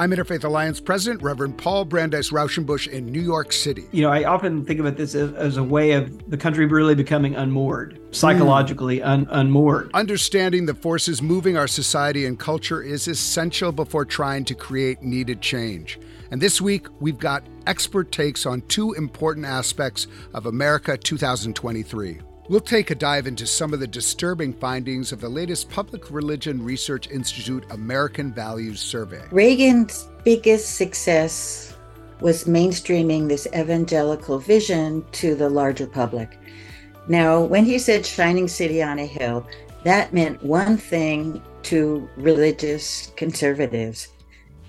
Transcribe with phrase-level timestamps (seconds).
[0.00, 3.84] I'm Interfaith Alliance President, Reverend Paul Brandeis Raushenbush in New York City.
[3.92, 6.94] You know, I often think about this as, as a way of the country really
[6.94, 9.06] becoming unmoored, psychologically mm.
[9.06, 9.90] un- unmoored.
[9.92, 15.42] Understanding the forces moving our society and culture is essential before trying to create needed
[15.42, 16.00] change.
[16.30, 22.20] And this week, we've got expert takes on two important aspects of America 2023.
[22.50, 26.60] We'll take a dive into some of the disturbing findings of the latest Public Religion
[26.64, 29.22] Research Institute American Values Survey.
[29.30, 31.76] Reagan's biggest success
[32.20, 36.40] was mainstreaming this evangelical vision to the larger public.
[37.06, 39.46] Now, when he said shining city on a hill,
[39.84, 44.08] that meant one thing to religious conservatives.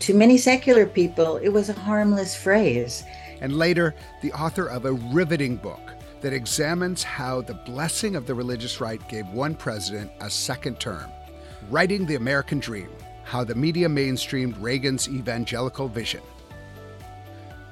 [0.01, 3.01] To many secular people, it was a harmless phrase.
[3.39, 8.33] And later, the author of a riveting book that examines how the blessing of the
[8.33, 11.09] religious right gave one president a second term.
[11.69, 12.89] Writing the American Dream
[13.23, 16.21] How the Media Mainstreamed Reagan's Evangelical Vision.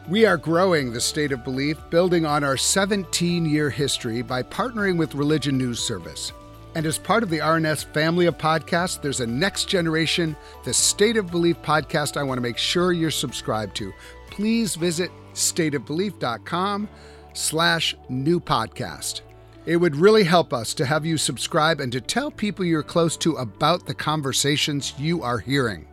[0.08, 4.98] We are growing the state of belief, building on our 17 year history by partnering
[4.98, 6.32] with Religion News Service.
[6.76, 11.18] And as part of the RNS family of podcasts, there's a next generation, the State
[11.18, 13.92] of Belief podcast I want to make sure you're subscribed to.
[14.30, 16.90] Please visit stateofbelief.com
[17.34, 19.22] slash new podcast.
[19.66, 23.16] It would really help us to have you subscribe and to tell people you're close
[23.18, 25.88] to about the conversations you are hearing.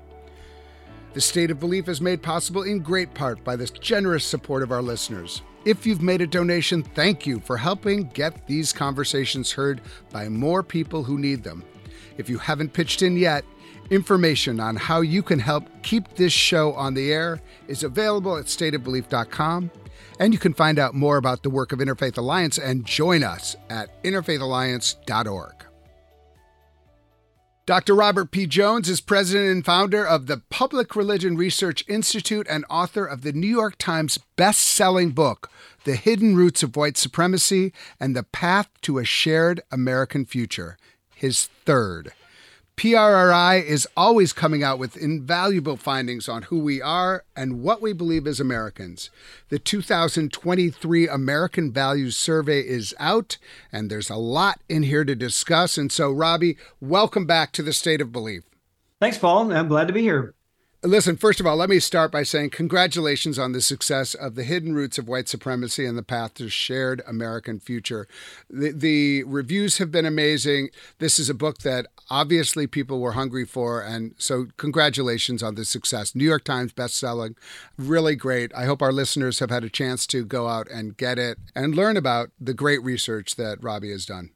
[1.13, 4.71] The State of Belief is made possible in great part by the generous support of
[4.71, 5.43] our listeners.
[5.65, 9.81] If you've made a donation, thank you for helping get these conversations heard
[10.13, 11.65] by more people who need them.
[12.19, 13.45] If you haven't pitched in yet,
[13.91, 18.47] information on how you can help keep this show on the air is available at
[18.47, 19.71] stateofbelief.com
[20.19, 23.57] and you can find out more about the work of Interfaith Alliance and join us
[23.71, 25.67] at interfaithalliance.org.
[27.67, 27.97] Dr.
[27.97, 28.47] Robert P.
[28.47, 33.33] Jones is president and founder of the Public Religion Research Institute and author of the
[33.33, 35.51] New York Times best-selling book,
[35.83, 40.79] The Hidden Roots of White Supremacy and the Path to a Shared American Future,
[41.13, 42.13] his third.
[42.77, 47.95] PRRI is always coming out with invaluable findings on who we are and what we
[47.95, 49.09] believe as Americans.
[49.49, 53.39] The 2023 American Values Survey is out,
[53.73, 55.79] and there's a lot in here to discuss.
[55.79, 58.43] And so, Robbie, welcome back to the State of Belief.
[59.01, 59.51] Thanks, Paul.
[59.55, 60.35] I'm glad to be here.
[60.83, 64.45] Listen, first of all, let me start by saying congratulations on the success of The
[64.45, 68.07] Hidden Roots of White Supremacy and the Path to Shared American Future.
[68.51, 70.69] The, the, reviews have been amazing.
[70.99, 73.81] This is a book that obviously people were hungry for.
[73.81, 76.15] And so, congratulations on the success.
[76.15, 77.37] New York Times bestselling.
[77.79, 78.55] Really great.
[78.55, 81.75] I hope our listeners have had a chance to go out and get it and
[81.75, 84.31] learn about the great research that Robbie has done.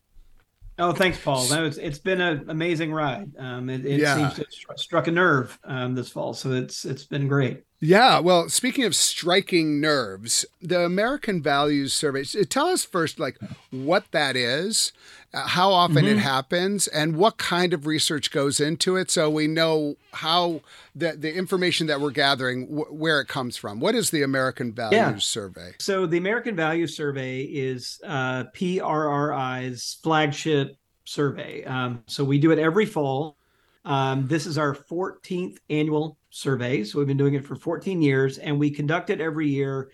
[0.80, 1.44] Oh, thanks, Paul.
[1.44, 3.30] That was, it's been an amazing ride.
[3.38, 4.16] Um, it, it yeah.
[4.16, 7.64] seems to have struck a nerve um, this fall, so it's it's been great.
[7.80, 8.18] Yeah.
[8.18, 12.24] Well, speaking of striking nerves, the American Values Survey.
[12.24, 13.38] Tell us first, like,
[13.70, 14.92] what that is,
[15.32, 16.16] how often mm-hmm.
[16.16, 20.60] it happens, and what kind of research goes into it, so we know how
[20.94, 23.78] the the information that we're gathering wh- where it comes from.
[23.78, 25.16] What is the American Values yeah.
[25.18, 25.74] Survey?
[25.78, 31.64] So the American Values Survey is uh, PRRI's flagship survey.
[31.64, 33.36] Um, so we do it every fall.
[33.84, 36.84] Um, this is our 14th annual survey.
[36.84, 39.90] So we've been doing it for 14 years, and we conduct it every year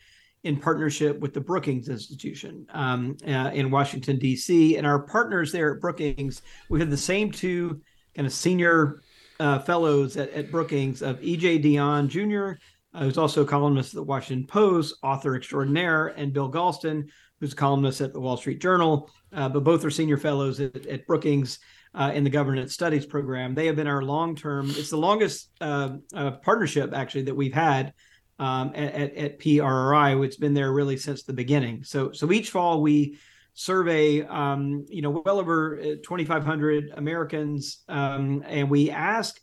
[0.47, 4.77] in partnership with the Brookings Institution um, uh, in Washington, D.C.
[4.77, 7.81] And our partners there at Brookings, we have the same two
[8.15, 9.03] kind of senior
[9.41, 11.59] uh, fellows at, at, Brookings of E.J.
[11.59, 12.61] Dionne Jr.,
[12.95, 17.09] uh, who's also a columnist at the Washington Post, author extraordinaire, and Bill Galston,
[17.41, 19.11] who's a columnist at the Wall Street Journal.
[19.33, 21.59] Uh, but both are senior fellows at, at Brookings
[21.93, 23.53] uh, in the governance studies program.
[23.53, 27.53] They have been our long term, it's the longest uh, uh, partnership actually that we've
[27.53, 27.93] had
[28.39, 30.25] um, at, at, at, PRRI.
[30.25, 31.85] It's been there really since the beginning.
[31.85, 33.19] So, so each fall we
[33.55, 39.41] survey, um, you know, well over uh, 2,500 Americans, um, and we ask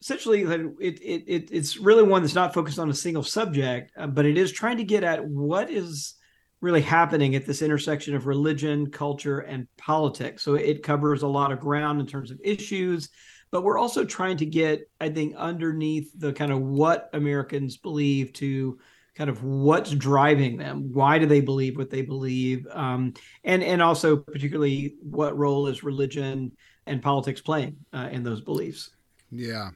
[0.00, 4.06] essentially it, it, it, it's really one that's not focused on a single subject, uh,
[4.06, 6.14] but it is trying to get at what is
[6.60, 10.42] really happening at this intersection of religion, culture, and politics.
[10.42, 13.10] So it covers a lot of ground in terms of issues,
[13.52, 18.32] but we're also trying to get, I think, underneath the kind of what Americans believe
[18.34, 18.78] to
[19.14, 20.90] kind of what's driving them.
[20.92, 22.66] Why do they believe what they believe?
[22.72, 23.12] Um,
[23.44, 26.52] and and also particularly what role is religion
[26.86, 28.90] and politics playing uh, in those beliefs.
[29.30, 29.70] Yeah.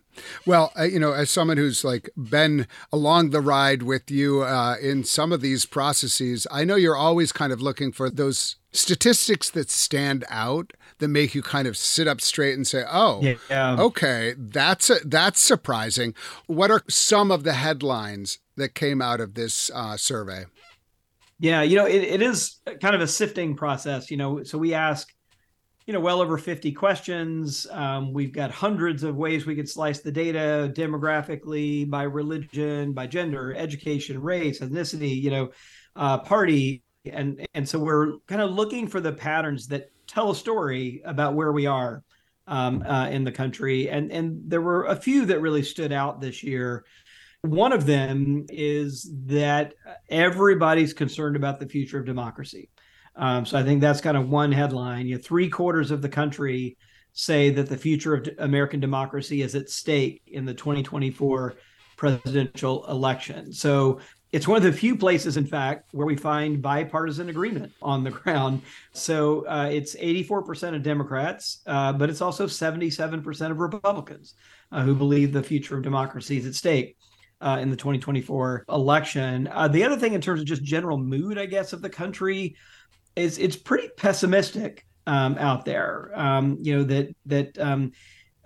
[0.45, 4.77] Well, uh, you know, as someone who's like been along the ride with you uh,
[4.83, 9.49] in some of these processes, I know you're always kind of looking for those statistics
[9.51, 13.21] that stand out that make you kind of sit up straight and say, "Oh,
[13.51, 13.77] yeah.
[13.79, 16.15] okay, that's a, that's surprising."
[16.47, 20.45] What are some of the headlines that came out of this uh, survey?
[21.39, 24.11] Yeah, you know, it, it is kind of a sifting process.
[24.11, 25.13] You know, so we ask
[25.87, 27.67] you know, well over 50 questions.
[27.71, 33.07] Um, we've got hundreds of ways we could slice the data demographically, by religion, by
[33.07, 35.51] gender, education, race, ethnicity, you know,
[35.95, 36.83] uh, party.
[37.05, 41.35] And, and so we're kind of looking for the patterns that tell a story about
[41.35, 42.03] where we are
[42.47, 43.89] um, uh, in the country.
[43.89, 46.85] And, and there were a few that really stood out this year.
[47.43, 49.75] One of them is that
[50.09, 52.71] everybody's concerned about the future of democracy.
[53.15, 55.07] Um, so I think that's kind of one headline.
[55.07, 56.77] You know, three quarters of the country
[57.13, 61.55] say that the future of American democracy is at stake in the 2024
[61.97, 63.53] presidential election.
[63.53, 64.01] So
[64.33, 68.11] it's one of the few places, in fact, where we find bipartisan agreement on the
[68.11, 68.63] ground.
[68.93, 74.35] So uh, it's 84% of Democrats, uh, but it's also 77% of Republicans
[74.73, 76.97] uh, who believe the future of democracy is at stake.
[77.39, 79.47] Uh, in the 2024 election.
[79.53, 82.57] Uh, the other thing, in terms of just general mood, I guess, of the country,
[83.15, 86.11] is it's pretty pessimistic um, out there.
[86.15, 87.93] Um, you know that that um,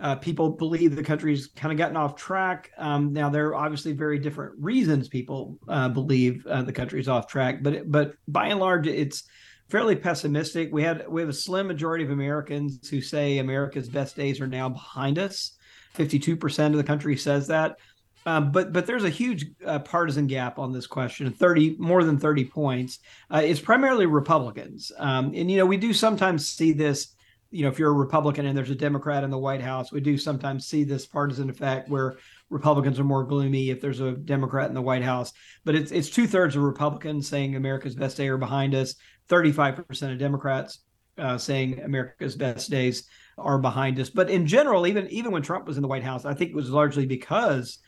[0.01, 2.71] uh, people believe the country's kind of gotten off track.
[2.77, 7.27] Um, now there are obviously very different reasons people uh, believe uh, the country's off
[7.27, 9.23] track, but but by and large, it's
[9.69, 10.69] fairly pessimistic.
[10.71, 14.47] We had we have a slim majority of Americans who say America's best days are
[14.47, 15.55] now behind us.
[15.93, 17.77] Fifty-two percent of the country says that.
[18.25, 22.19] Um, but but there's a huge uh, partisan gap on this question 30 more than
[22.19, 22.99] 30 points
[23.33, 27.15] uh, it's primarily republicans um, and you know we do sometimes see this
[27.51, 30.01] you know if you're a republican and there's a democrat in the white house we
[30.01, 32.17] do sometimes see this partisan effect where
[32.49, 35.31] republicans are more gloomy if there's a democrat in the white house
[35.63, 38.95] but it's it's two-thirds of republicans saying america's best day are behind us
[39.29, 40.79] 35% of democrats
[41.17, 43.07] uh, saying america's best days
[43.37, 46.25] are behind us but in general even even when trump was in the white house
[46.25, 47.79] i think it was largely because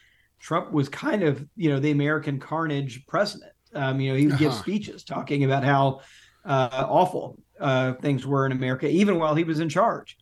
[0.43, 3.53] Trump was kind of, you know, the American carnage president.
[3.73, 4.59] Um, you know, he would give uh-huh.
[4.59, 6.01] speeches talking about how
[6.43, 10.17] uh, awful uh, things were in America, even while he was in charge.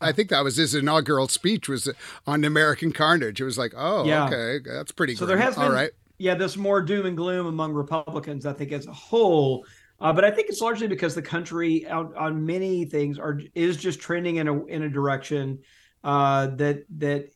[0.00, 1.88] I think that was his inaugural speech was
[2.26, 3.40] on American carnage.
[3.40, 4.26] It was like, oh, yeah.
[4.26, 5.14] okay, that's pretty.
[5.14, 5.36] So grim.
[5.36, 5.90] there has been, all right.
[6.16, 9.66] Yeah, this more doom and gloom among Republicans, I think, as a whole.
[10.00, 13.76] Uh, but I think it's largely because the country, out on many things, are is
[13.76, 15.58] just trending in a in a direction
[16.02, 17.28] uh, that that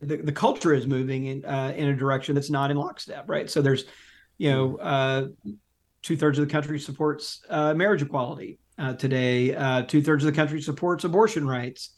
[0.00, 3.48] the, the culture is moving in uh, in a direction that's not in lockstep, right?
[3.48, 3.84] So there's,
[4.36, 5.28] you know, uh,
[6.02, 9.54] two thirds of the country supports uh, marriage equality uh, today.
[9.54, 11.90] Uh, two thirds of the country supports abortion rights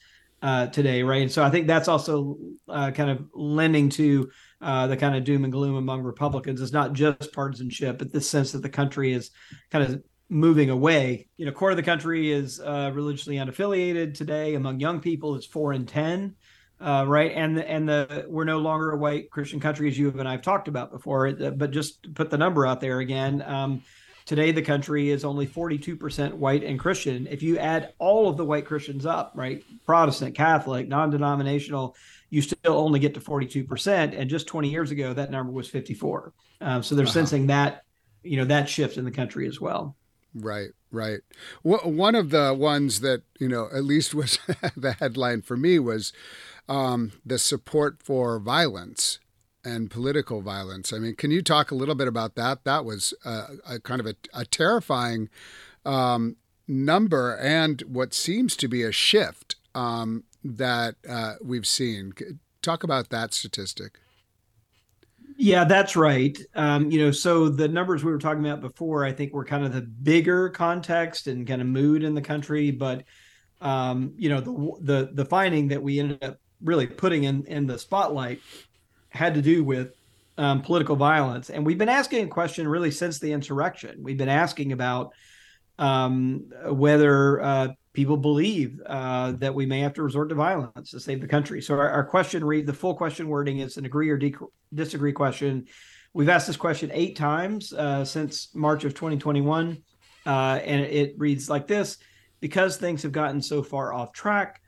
[0.42, 1.22] uh, today, right?
[1.22, 2.36] And so I think that's also
[2.68, 4.30] kind of lending to
[4.60, 6.60] the kind of doom and gloom among Republicans.
[6.60, 9.30] It's not just partisanship, but the sense that the country is
[9.70, 11.28] kind of moving away.
[11.36, 14.54] You know, quarter of the country is religiously unaffiliated today.
[14.54, 16.34] Among young people, it's four in ten
[16.80, 17.32] uh, right?
[17.34, 20.68] And and the we're no longer a white Christian country, as you and I've talked
[20.68, 21.32] about before.
[21.32, 23.42] But just put the number out there again.
[23.42, 23.82] Um,
[24.26, 27.26] today, the country is only 42% white and Christian.
[27.26, 31.96] If you add all of the white Christians up, right, Protestant, Catholic, non-denominational,
[32.30, 34.18] you still only get to 42%.
[34.18, 36.32] And just 20 years ago, that number was 54.
[36.60, 37.84] Um, so they're sensing that,
[38.22, 39.96] you know, that shift in the country as well.
[40.34, 41.20] Right, right.
[41.62, 44.38] One of the ones that you know at least was
[44.76, 46.12] the headline for me was
[46.68, 49.20] um, the support for violence
[49.64, 50.92] and political violence.
[50.92, 52.64] I mean, can you talk a little bit about that?
[52.64, 55.28] That was a, a kind of a, a terrifying
[55.84, 56.36] um,
[56.68, 62.12] number and what seems to be a shift um, that uh, we've seen.
[62.62, 63.98] Talk about that statistic.
[65.36, 66.38] Yeah, that's right.
[66.54, 69.64] Um, you know, so the numbers we were talking about before, I think were kind
[69.64, 73.02] of the bigger context and kind of mood in the country, but
[73.60, 77.66] um, you know, the the the finding that we ended up really putting in in
[77.66, 78.40] the spotlight
[79.14, 79.94] had to do with
[80.36, 81.50] um, political violence.
[81.50, 84.02] And we've been asking a question really since the insurrection.
[84.02, 85.12] We've been asking about
[85.78, 91.00] um, whether uh, people believe uh, that we may have to resort to violence to
[91.00, 91.62] save the country.
[91.62, 94.20] So our, our question read the full question wording is an agree or
[94.74, 95.66] disagree question.
[96.12, 99.82] We've asked this question eight times uh, since March of 2021,
[100.26, 101.98] uh, and it reads like this:
[102.40, 104.60] Because things have gotten so far off track,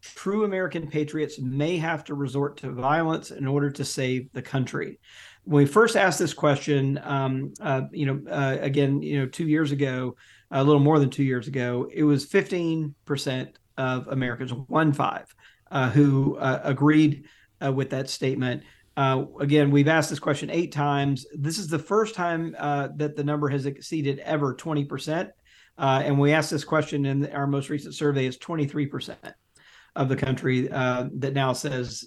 [0.00, 4.98] true American patriots may have to resort to violence in order to save the country.
[5.44, 9.46] When we first asked this question, um, uh, you know, uh, again, you know, two
[9.46, 10.16] years ago,
[10.50, 15.34] a little more than two years ago, it was 15% of Americans, one five,
[15.70, 17.26] uh, who uh, agreed
[17.64, 18.62] uh, with that statement.
[18.96, 21.24] Uh, again, we've asked this question eight times.
[21.32, 25.30] This is the first time that the number has exceeded ever 20%.
[25.78, 29.16] and we asked this question in our most recent survey is 23%
[30.00, 32.04] of the country that now says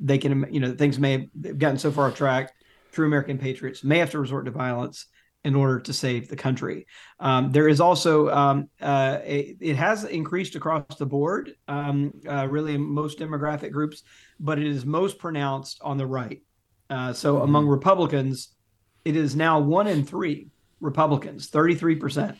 [0.00, 1.12] they can, you know, things may
[1.44, 2.52] have gotten so far off track.
[2.90, 5.06] True American patriots may have to resort to violence
[5.44, 6.86] in order to save the country.
[7.18, 12.46] Um, there is also um, uh, a, it has increased across the board, um, uh,
[12.48, 14.02] really in most demographic groups,
[14.38, 16.42] but it is most pronounced on the right.
[16.90, 17.44] Uh, so mm-hmm.
[17.44, 18.54] among Republicans,
[19.04, 20.48] it is now one in three
[20.80, 22.36] Republicans, thirty three percent.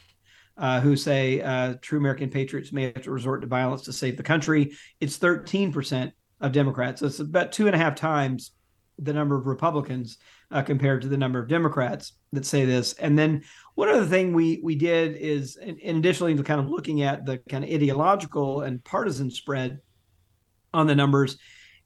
[0.58, 4.16] Uh, who say uh, true American patriots may have to resort to violence to save
[4.16, 4.72] the country?
[5.00, 7.00] It's 13% of Democrats.
[7.00, 8.52] So it's about two and a half times
[8.98, 10.18] the number of Republicans
[10.50, 12.92] uh, compared to the number of Democrats that say this.
[12.94, 13.42] And then
[13.74, 17.24] one other thing we we did is, in, in additionally to kind of looking at
[17.24, 19.80] the kind of ideological and partisan spread
[20.74, 21.38] on the numbers,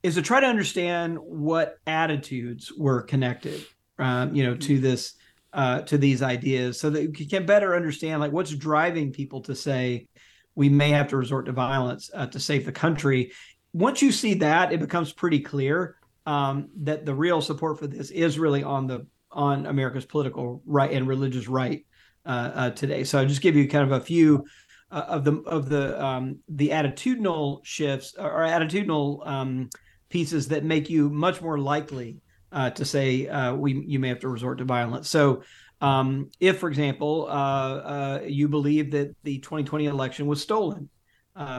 [0.02, 3.64] is to try to understand what attitudes were connected,
[3.98, 5.14] um, you know, to this
[5.56, 9.54] uh, to these ideas, so that you can better understand like what's driving people to
[9.54, 10.06] say
[10.54, 13.32] we may have to resort to violence uh, to save the country.
[13.72, 15.96] Once you see that, it becomes pretty clear
[16.26, 20.92] um, that the real support for this is really on the on America's political right
[20.92, 21.86] and religious right
[22.26, 23.04] uh, uh, today.
[23.04, 24.44] So I'll just give you kind of a few
[24.90, 29.70] uh, of the of the um, the attitudinal shifts or attitudinal um,
[30.10, 32.20] pieces that make you much more likely
[32.56, 35.08] uh, to say uh, we you may have to resort to violence.
[35.08, 35.42] So.
[35.78, 40.88] Um, if, for example, uh, you believe that the 2020 election was stolen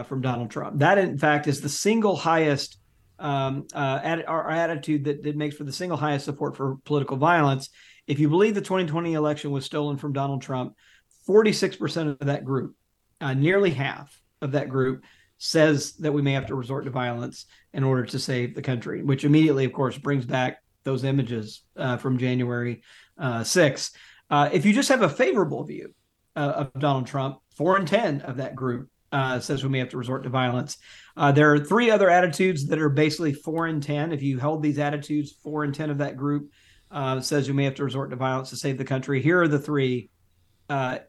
[0.07, 2.79] from Donald Trump, that in fact is the single highest
[3.19, 7.69] um, uh, our attitude that, that makes for the single highest support for political violence.
[8.07, 10.73] If you believe the 2020 election was stolen from Donald Trump,
[11.27, 12.75] 46% of that group,
[13.19, 15.03] uh, nearly half of that group,
[15.37, 19.03] says that we may have to resort to violence in order to save the country,
[19.03, 22.81] which immediately, of course, brings back those images uh, from January
[23.19, 23.91] uh, 6th.
[24.29, 25.93] Uh, if you just have a favorable view
[26.37, 29.89] uh, of Donald Trump, four and 10 of that group uh, says we may have
[29.89, 30.77] to resort to violence.
[31.17, 34.13] Uh, there are three other attitudes that are basically four and 10.
[34.13, 36.51] If you held these attitudes, four and 10 of that group
[37.19, 39.21] says you may have to resort to violence to save the country.
[39.21, 40.09] Here are the three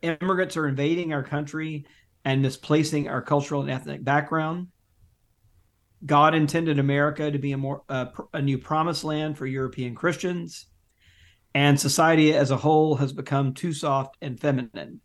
[0.02, 1.86] immigrants are invading our country
[2.24, 4.68] and misplacing our cultural and ethnic background.
[6.04, 10.66] God intended America to be a more uh, a new promised land for European Christians,
[11.54, 15.00] and society as a whole has become too soft and feminine.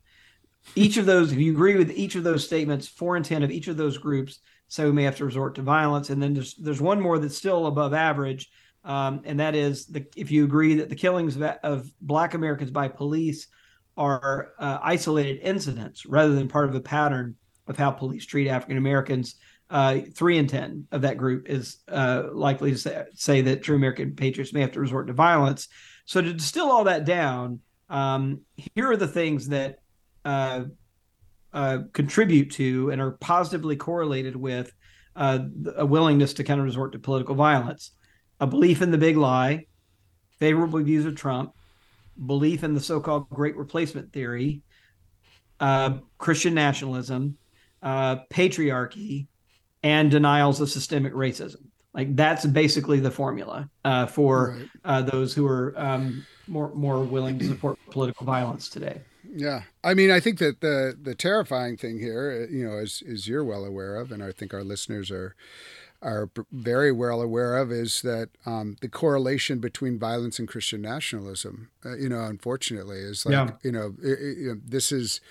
[0.76, 3.52] Each of those, if you agree with each of those statements, four and ten of
[3.52, 4.40] each of those groups
[4.74, 6.10] so we may have to resort to violence.
[6.10, 8.50] And then there's there's one more that's still above average,
[8.84, 12.72] um, and that is the if you agree that the killings of, of Black Americans
[12.72, 13.48] by police
[13.98, 17.36] are uh, isolated incidents rather than part of a pattern
[17.68, 19.36] of how police treat African Americans.
[19.74, 23.76] Uh, three in ten of that group is uh, likely to say, say, that true
[23.76, 25.68] American patriots may have to resort to violence.
[26.06, 28.42] So to distill all that down, um,
[28.76, 29.80] here are the things that
[30.24, 30.66] uh,
[31.52, 34.72] uh, contribute to and are positively correlated with
[35.16, 35.40] uh,
[35.76, 37.94] a willingness to kind of resort to political violence.
[38.40, 39.66] A belief in the big lie,
[40.38, 41.52] favorable views of Trump,
[42.24, 44.62] belief in the so called great replacement theory,
[45.60, 47.38] uh, Christian nationalism,
[47.84, 49.26] patriarchy,
[49.84, 51.68] and denials of systemic racism.
[51.94, 54.70] Like that's basically the formula uh, for right.
[54.84, 59.02] Uh, those who are um, more more willing to support political violence today.
[59.36, 63.04] Yeah, I mean, I think that the the terrifying thing here, uh, you know, as
[63.10, 65.36] as you're well aware of, and I think our listeners are
[66.02, 71.70] are very well aware of, is that um, the correlation between violence and Christian nationalism.
[71.86, 73.52] Uh, you know, unfortunately, is like yeah.
[73.64, 75.22] you know, it, it, you know, this is,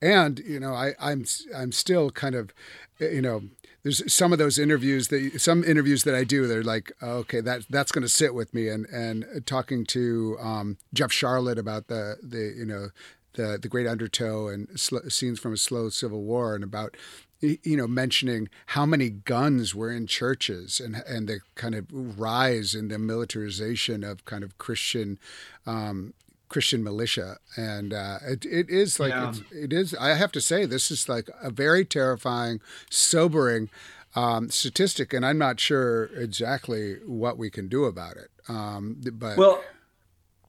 [0.00, 1.24] and you know, I I'm
[1.54, 2.52] I'm still kind of,
[2.98, 3.42] you know,
[3.82, 7.66] there's some of those interviews that some interviews that I do they're like okay that
[7.70, 8.68] that's going to sit with me.
[8.68, 12.88] And and talking to um, Jeff Sharlet about the the you know
[13.34, 16.96] the the Great Undertow and sl- scenes from a slow civil war and about
[17.40, 22.74] you know mentioning how many guns were in churches and and the kind of rise
[22.74, 25.18] in the militarization of kind of Christian
[25.66, 26.12] um,
[26.50, 29.32] Christian militia, and uh, it, it is like yeah.
[29.52, 29.94] it is.
[29.94, 33.70] I have to say, this is like a very terrifying, sobering
[34.14, 38.30] um, statistic, and I'm not sure exactly what we can do about it.
[38.48, 39.62] Um, but well,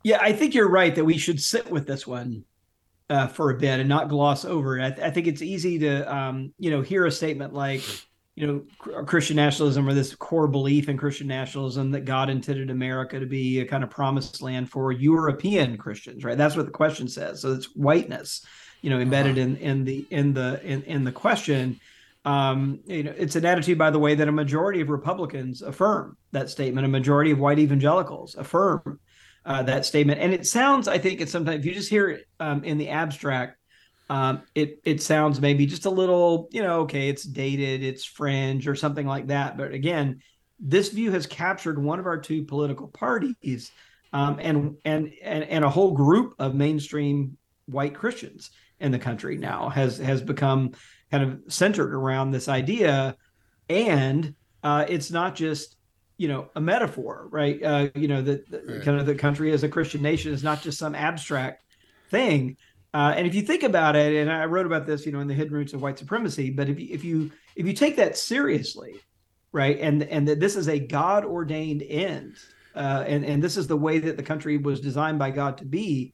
[0.04, 2.46] yeah, I think you're right that we should sit with this one
[3.10, 4.84] uh, for a bit and not gloss over it.
[4.84, 7.84] I, th- I think it's easy to, um, you know, hear a statement like,
[8.42, 13.20] you know, Christian nationalism or this core belief in Christian nationalism that God intended America
[13.20, 16.36] to be a kind of promised land for European Christians, right?
[16.36, 17.42] That's what the question says.
[17.42, 18.44] So it's whiteness,
[18.82, 19.48] you know, embedded uh-huh.
[19.48, 21.80] in in the in the in, in the question.
[22.26, 26.18] Um, you know, it's an attitude, by the way, that a majority of Republicans affirm
[26.32, 26.84] that statement.
[26.84, 29.00] A majority of white evangelicals affirm
[29.46, 32.26] uh, that statement, and it sounds, I think, it's sometimes if you just hear it
[32.40, 33.58] um, in the abstract,
[34.12, 38.68] um, it it sounds maybe just a little, you know, okay, it's dated, it's fringe,
[38.68, 39.56] or something like that.
[39.56, 40.22] But again,
[40.60, 43.72] this view has captured one of our two political parties,
[44.12, 47.38] um, and and and and a whole group of mainstream
[47.68, 48.52] white Christians
[48.82, 50.72] in the country now has has become
[51.10, 53.16] kind of centered around this idea,
[53.70, 55.78] and uh, it's not just
[56.18, 57.64] you know a metaphor, right?
[57.64, 58.82] Uh, you know that right.
[58.82, 61.64] kind of the country as a Christian nation is not just some abstract
[62.10, 62.58] thing.
[62.94, 65.28] Uh, and if you think about it, and I wrote about this, you know, in
[65.28, 66.50] the hidden roots of white supremacy.
[66.50, 68.96] But if you if you if you take that seriously,
[69.52, 72.36] right, and and that this is a God ordained end,
[72.76, 75.66] uh, and and this is the way that the country was designed by God to
[75.66, 76.14] be,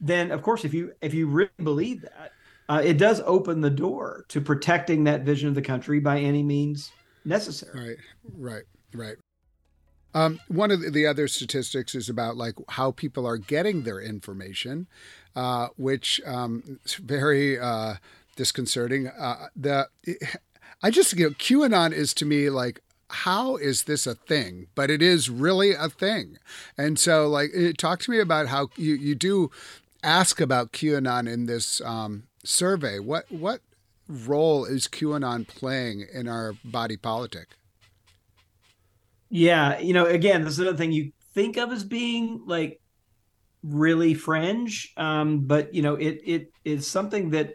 [0.00, 2.32] then of course, if you if you really believe that,
[2.68, 6.42] uh, it does open the door to protecting that vision of the country by any
[6.42, 6.90] means
[7.24, 7.88] necessary.
[7.88, 7.96] Right,
[8.36, 8.64] right,
[8.94, 9.16] right.
[10.12, 14.88] Um, one of the other statistics is about like how people are getting their information,
[15.36, 17.94] uh, which um, is very uh,
[18.36, 19.08] disconcerting.
[19.08, 19.88] Uh, the
[20.82, 24.68] I just you know QAnon is to me like how is this a thing?
[24.74, 26.38] But it is really a thing.
[26.78, 29.50] And so, like, talk to me about how you, you do
[30.02, 32.98] ask about QAnon in this um, survey.
[32.98, 33.60] What what
[34.08, 37.48] role is QAnon playing in our body politic?
[39.28, 42.79] Yeah, you know, again, this is another thing you think of as being like
[43.62, 47.54] really fringe, um, but you know, it it is something that,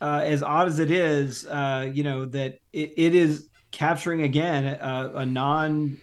[0.00, 4.64] uh, as odd as it is, uh, you know, that it, it is capturing again
[4.64, 5.96] a, a non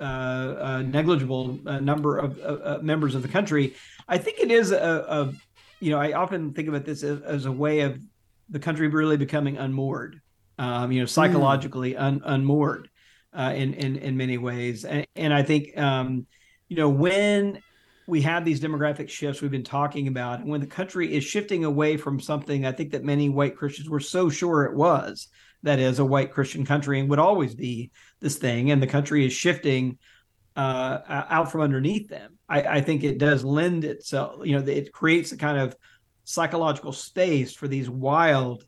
[0.00, 3.74] uh, negligible uh, number of uh, members of the country.
[4.08, 5.32] I think it is a, a,
[5.80, 8.00] you know, I often think it this as, as, a way of
[8.48, 10.20] the country really becoming unmoored,
[10.58, 12.00] um, you know, psychologically mm.
[12.00, 12.88] un, unmoored
[13.32, 16.26] uh, in, in in many ways, and, and I think um,
[16.68, 17.60] you know when
[18.10, 21.64] we have these demographic shifts we've been talking about, and when the country is shifting
[21.64, 25.28] away from something, I think that many white Christians were so sure it was
[25.62, 27.90] that is a white Christian country and would always be
[28.20, 29.98] this thing, and the country is shifting
[30.56, 32.36] uh, out from underneath them.
[32.48, 35.76] I, I, think it does lend itself, you know, it creates a kind of
[36.24, 38.64] psychological space for these wild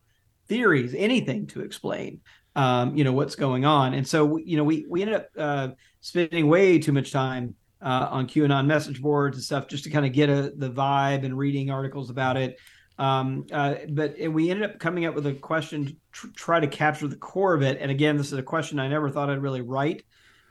[0.46, 2.20] theories, anything to explain,
[2.54, 3.94] um, you know, what's going on.
[3.94, 5.68] And so, you know, we we ended up uh,
[6.00, 10.06] spending way too much time uh, on QAnon message boards and stuff just to kind
[10.06, 12.58] of get a, the vibe and reading articles about it.
[12.98, 16.66] Um, uh, but we ended up coming up with a question to tr- try to
[16.66, 17.78] capture the core of it.
[17.80, 20.04] And again, this is a question I never thought I'd really write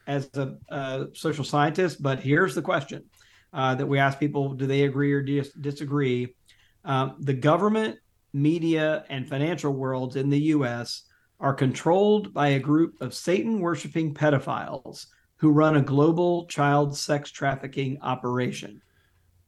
[0.07, 2.01] as a, a social scientist.
[2.01, 3.05] But here's the question
[3.53, 6.35] uh, that we ask people: Do they agree or dis- disagree?
[6.83, 7.99] Um, the government,
[8.33, 11.03] media, and financial worlds in the U.S.
[11.39, 15.05] are controlled by a group of Satan worshiping pedophiles
[15.41, 18.79] who run a global child sex trafficking operation.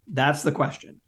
[0.08, 1.00] That's the question.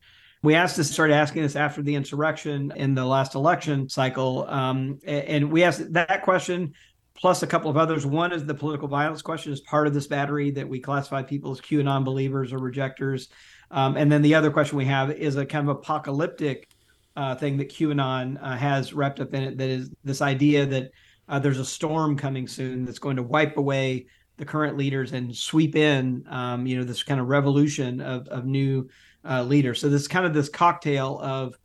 [0.43, 4.47] We asked to start asking this after the insurrection in the last election cycle.
[4.47, 6.75] Um, and we asked that question
[7.15, 8.05] plus a couple of others.
[8.05, 11.51] One is the political violence question is part of this battery that we classify people
[11.51, 13.29] as QAnon believers or rejectors.
[13.71, 16.69] Um, and then the other question we have is a kind of apocalyptic
[17.15, 20.91] uh, thing that QAnon uh, has wrapped up in it that is this idea that
[21.27, 24.05] uh, there's a storm coming soon that's going to wipe away
[24.37, 28.45] the current leaders and sweep in, um, you know, this kind of revolution of, of
[28.45, 28.89] new
[29.27, 29.73] uh, leader.
[29.73, 31.57] So this kind of this cocktail of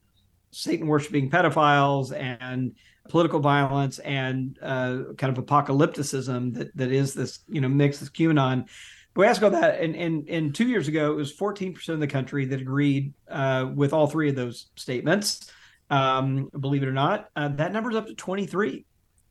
[0.50, 2.74] Satan worshiping pedophiles and
[3.08, 8.10] political violence and uh, kind of apocalypticism that that is this you know mix this
[8.10, 8.68] QAnon.
[9.12, 12.00] But we asked about that, and, and and two years ago it was 14% of
[12.00, 15.50] the country that agreed uh, with all three of those statements.
[15.90, 18.86] Um, believe it or not, uh, that number's up to 23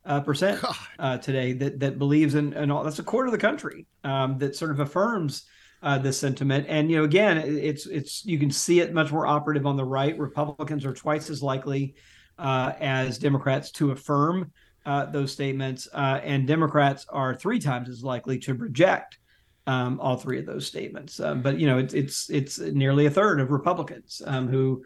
[0.09, 0.61] uh, percent
[0.99, 2.83] uh, today that that believes in, in all.
[2.83, 5.43] That's a quarter of the country um, that sort of affirms
[5.81, 6.65] uh, this sentiment.
[6.67, 9.85] And you know, again, it's it's you can see it much more operative on the
[9.85, 10.17] right.
[10.17, 11.95] Republicans are twice as likely
[12.37, 14.51] uh, as Democrats to affirm
[14.85, 19.19] uh, those statements, uh, and Democrats are three times as likely to reject
[19.67, 21.19] um, all three of those statements.
[21.19, 24.83] Um, but you know, it's it's it's nearly a third of Republicans um, who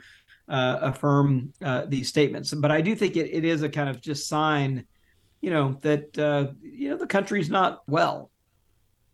[0.49, 2.53] uh, affirm uh, these statements.
[2.53, 4.85] But I do think it, it is a kind of just sign,
[5.43, 6.17] you know, that
[6.61, 8.31] you know the country's not well.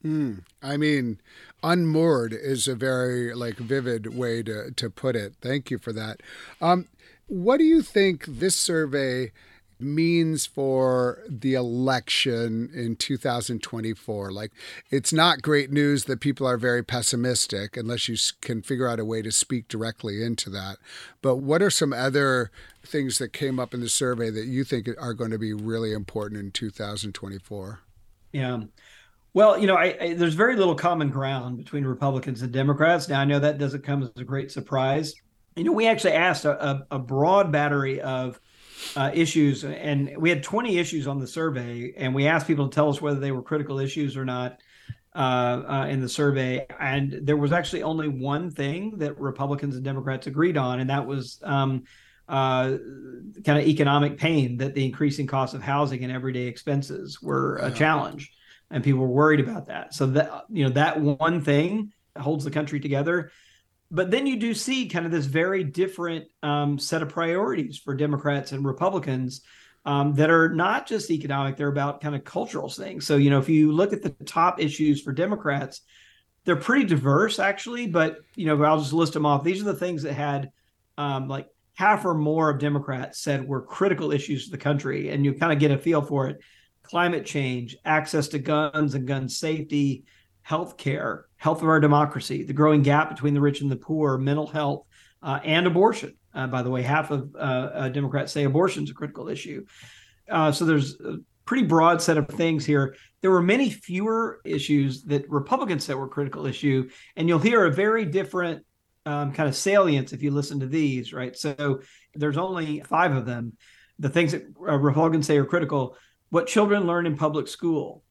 [0.06, 1.20] Mm, I mean,
[1.64, 5.34] unmoored is a very like vivid way to to put it.
[5.42, 6.22] Thank you for that.
[6.62, 6.88] Um,
[7.26, 9.32] what do you think this survey
[9.80, 14.32] means for the election in 2024.
[14.32, 14.52] Like,
[14.92, 19.06] it's not great news that people are very pessimistic unless you can figure out a
[19.06, 20.78] way to speak directly into that.
[21.22, 22.52] But what are some other
[22.90, 25.94] things that came up in the survey that you think are going to be really
[25.94, 27.80] important in 2024?
[28.34, 28.62] Yeah.
[29.34, 33.08] Well, you know, I, I, there's very little common ground between Republicans and Democrats.
[33.08, 35.14] Now, I know that doesn't come as a great surprise.
[35.56, 38.40] You know, we actually asked a, a, a broad battery of
[38.96, 42.74] uh, issues, and we had 20 issues on the survey, and we asked people to
[42.74, 44.60] tell us whether they were critical issues or not
[45.16, 45.18] uh,
[45.68, 46.66] uh, in the survey.
[46.80, 51.06] And there was actually only one thing that Republicans and Democrats agreed on, and that
[51.06, 51.84] was um,
[52.30, 52.78] uh,
[53.44, 57.72] kind of economic pain that the increasing cost of housing and everyday expenses were a
[57.72, 58.32] challenge
[58.72, 59.94] and people were worried about that.
[59.94, 63.32] So that you know that one thing holds the country together.
[63.92, 67.96] But then you do see kind of this very different um, set of priorities for
[67.96, 69.42] Democrats and Republicans
[69.84, 73.08] um, that are not just economic; they're about kind of cultural things.
[73.08, 75.82] So you know, if you look at the top issues for Democrats,
[76.46, 77.88] they're pretty diverse actually.
[77.88, 79.44] But you know, I'll just list them off.
[79.44, 80.52] These are the things that had
[80.98, 81.48] um, like
[81.80, 85.54] half or more of Democrats said were critical issues to the country, and you kind
[85.54, 86.42] of get a feel for it
[86.84, 90.04] climate change, access to guns and gun safety,
[90.42, 94.18] health care, health of our democracy, the growing gap between the rich and the poor,
[94.18, 94.88] mental health,
[95.24, 96.14] uh, and abortion.
[96.34, 99.64] Uh, by the way, half of uh, uh Democrats say abortion is a critical issue.
[100.30, 101.16] Uh, so there's a
[101.46, 102.94] pretty broad set of things here.
[103.22, 107.72] There were many fewer issues that Republicans said were critical issue, and you'll hear a
[107.72, 108.66] very different
[109.10, 111.36] um, kind of salience if you listen to these, right?
[111.36, 111.82] So
[112.14, 113.54] there's only five of them.
[113.98, 115.98] The things that uh, Republicans say are critical
[116.30, 118.04] what children learn in public school,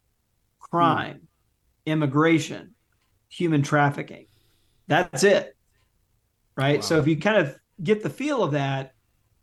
[0.58, 1.92] crime, mm.
[1.92, 2.74] immigration,
[3.28, 4.26] human trafficking.
[4.88, 5.56] That's it.
[6.56, 6.78] Right.
[6.78, 6.82] Wow.
[6.82, 8.94] So if you kind of get the feel of that,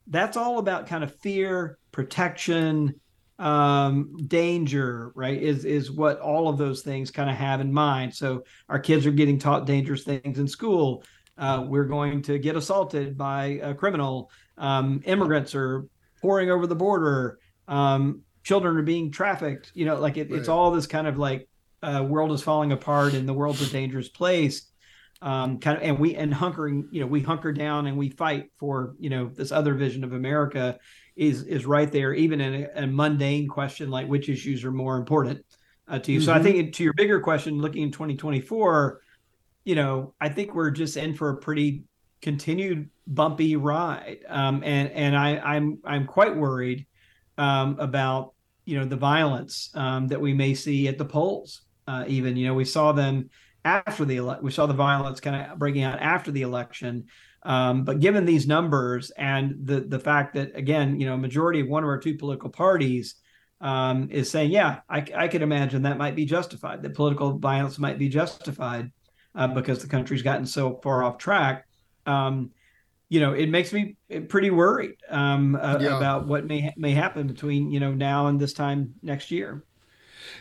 [0.07, 2.99] that's all about kind of fear, protection,
[3.39, 5.41] um, danger, right?
[5.41, 8.13] Is is what all of those things kind of have in mind.
[8.13, 11.03] So our kids are getting taught dangerous things in school.
[11.37, 14.31] Uh, we're going to get assaulted by a criminal.
[14.57, 15.85] Um, immigrants are
[16.21, 17.39] pouring over the border.
[17.67, 20.39] Um, children are being trafficked you know like it, right.
[20.39, 21.49] it's all this kind of like
[21.83, 24.71] uh, world is falling apart and the world's a dangerous place
[25.21, 28.51] um, kind of and we and hunkering you know we hunker down and we fight
[28.57, 30.77] for you know this other vision of america
[31.15, 34.97] is is right there even in a, a mundane question like which issues are more
[34.97, 35.43] important
[35.87, 36.25] uh, to you mm-hmm.
[36.25, 36.45] so i mm-hmm.
[36.45, 39.01] think to your bigger question looking in 2024
[39.65, 41.83] you know i think we're just in for a pretty
[42.21, 46.87] continued bumpy ride um, and and i i'm i'm quite worried
[47.37, 48.33] um, about
[48.65, 51.61] you know the violence um, that we may see at the polls.
[51.87, 53.29] Uh, even you know we saw them
[53.63, 57.05] after the ele- we saw the violence kind of breaking out after the election.
[57.43, 61.67] Um, but given these numbers and the the fact that again you know majority of
[61.67, 63.15] one or two political parties
[63.61, 67.77] um, is saying yeah I, I could imagine that might be justified that political violence
[67.77, 68.91] might be justified
[69.35, 71.65] uh, because the country's gotten so far off track.
[72.05, 72.51] Um,
[73.09, 75.95] you know, it makes me pretty worried um, uh, yeah.
[75.95, 79.63] about what may may happen between you know now and this time next year.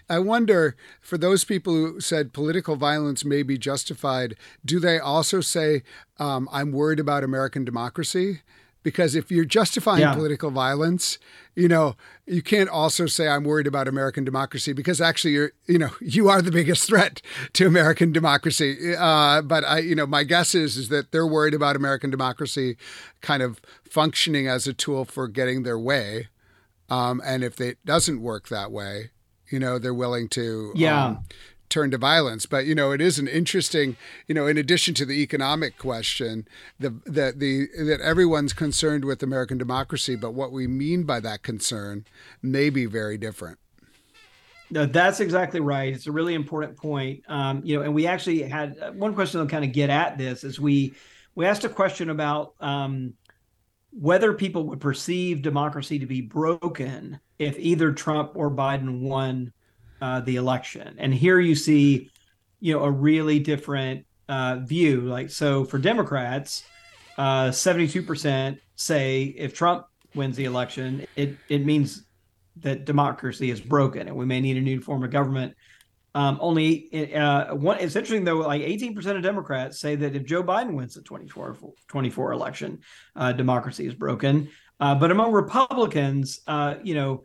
[0.08, 5.40] I wonder for those people who said political violence may be justified, do they also
[5.40, 5.82] say,
[6.18, 8.40] um, I'm worried about American democracy?
[8.84, 10.14] Because if you're justifying yeah.
[10.14, 11.18] political violence,
[11.56, 15.78] you know, you can't also say I'm worried about American democracy because actually you're, you
[15.78, 17.20] know, you are the biggest threat
[17.54, 18.94] to American democracy.
[18.96, 22.76] Uh, but I, you know, my guess is is that they're worried about American democracy
[23.22, 26.28] kind of functioning as a tool for getting their way,
[26.88, 29.10] um, and if it doesn't work that way,
[29.48, 31.06] you know, they're willing to yeah.
[31.06, 31.24] Um,
[31.74, 32.46] turn to violence.
[32.46, 33.96] But you know, it is an interesting,
[34.28, 36.46] you know, in addition to the economic question,
[36.78, 41.42] the that the that everyone's concerned with American democracy, but what we mean by that
[41.42, 42.06] concern
[42.40, 43.58] may be very different.
[44.70, 45.92] No, that's exactly right.
[45.92, 47.22] It's a really important point.
[47.28, 50.16] Um, you know, and we actually had uh, one question to kind of get at
[50.16, 50.94] this is we
[51.34, 53.14] we asked a question about um,
[53.90, 59.52] whether people would perceive democracy to be broken if either Trump or Biden won
[60.00, 60.96] uh, the election.
[60.98, 62.10] And here you see,
[62.60, 65.02] you know, a really different uh, view.
[65.02, 66.64] Like, so for Democrats,
[67.18, 72.04] uh, 72% say if Trump wins the election, it, it means
[72.58, 75.54] that democracy is broken and we may need a new form of government.
[76.16, 77.78] Um, only uh, one.
[77.80, 78.36] It's interesting though.
[78.36, 81.56] Like 18% of Democrats say that if Joe Biden wins the 24,
[81.88, 82.78] 24 election,
[83.16, 84.48] uh, democracy is broken.
[84.78, 87.24] Uh, but among Republicans, uh, you know,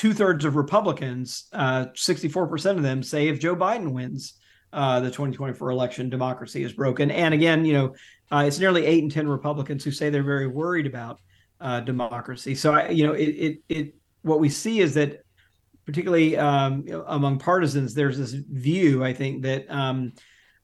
[0.00, 4.32] two thirds of Republicans, uh, 64% of them say if Joe Biden wins
[4.72, 7.10] uh, the 2024 election, democracy is broken.
[7.10, 7.94] And again, you know,
[8.32, 11.20] uh, it's nearly eight and 10 Republicans who say they're very worried about
[11.60, 12.54] uh, democracy.
[12.54, 15.18] So I, you know, it, it, it, what we see is that
[15.84, 20.12] particularly um, among partisans, there's this view, I think, that um,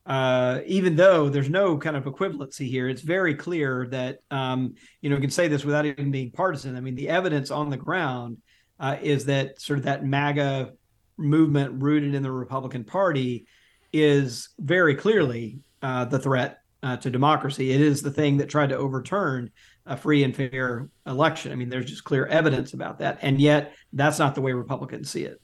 [0.06, 5.10] uh, even though there's no kind of equivalency here, it's very clear that um, you
[5.10, 6.74] know, you can say this without even being partisan.
[6.74, 8.38] I mean, the evidence on the ground
[8.78, 10.72] uh, is that sort of that MAGA
[11.16, 13.46] movement rooted in the Republican Party
[13.92, 17.72] is very clearly uh, the threat uh, to democracy.
[17.72, 19.50] It is the thing that tried to overturn
[19.86, 21.52] a free and fair election.
[21.52, 25.10] I mean, there's just clear evidence about that, and yet that's not the way Republicans
[25.10, 25.40] see it.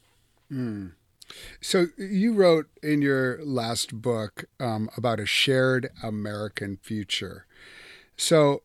[0.50, 0.92] Mm.
[1.60, 7.46] So you wrote in your last book um, about a shared American future.
[8.16, 8.62] So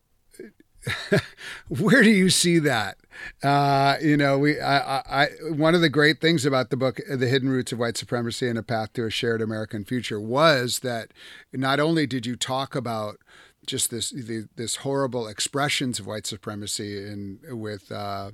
[1.67, 2.97] where do you see that?
[3.43, 7.27] Uh, you know, we, I, I, one of the great things about the book, "The
[7.27, 11.13] Hidden Roots of White Supremacy and a Path to a Shared American Future," was that
[11.53, 13.17] not only did you talk about
[13.65, 18.31] just this the, this horrible expressions of white supremacy in with uh,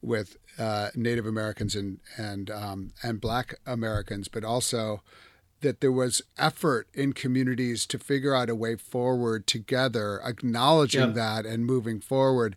[0.00, 5.02] with uh, Native Americans and and um, and Black Americans, but also
[5.60, 11.44] that there was effort in communities to figure out a way forward together, acknowledging that
[11.44, 12.56] and moving forward.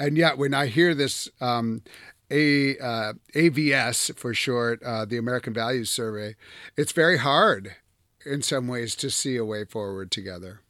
[0.00, 1.82] And yet, when I hear this, um,
[2.30, 6.36] a uh, AVS for short, uh, the American Values Survey,
[6.74, 7.76] it's very hard
[8.24, 10.62] in some ways to see a way forward together.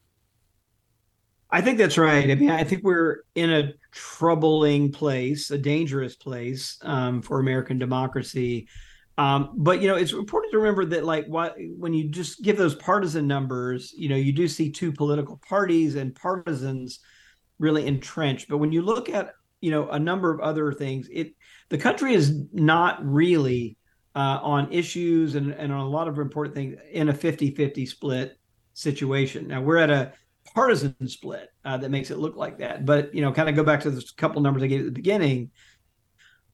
[1.49, 2.29] I think that's right.
[2.29, 7.79] I mean, I think we're in a troubling place, a dangerous place um, for American
[7.79, 8.66] democracy.
[9.16, 12.57] Um, but you know, it's important to remember that like what, when you just give
[12.57, 16.99] those partisan numbers, you know, you do see two political parties and partisans
[17.61, 18.49] really entrenched.
[18.49, 21.35] But when you look at you know a number of other things, it
[21.68, 23.77] the country is not really
[24.16, 28.37] uh, on issues and, and on a lot of important things in a 50-50 split
[28.75, 29.46] situation.
[29.46, 30.12] Now we're at a
[30.53, 32.85] partisan split uh, that makes it look like that.
[32.85, 34.90] But you know, kind of go back to the couple numbers I gave at the
[34.90, 35.53] beginning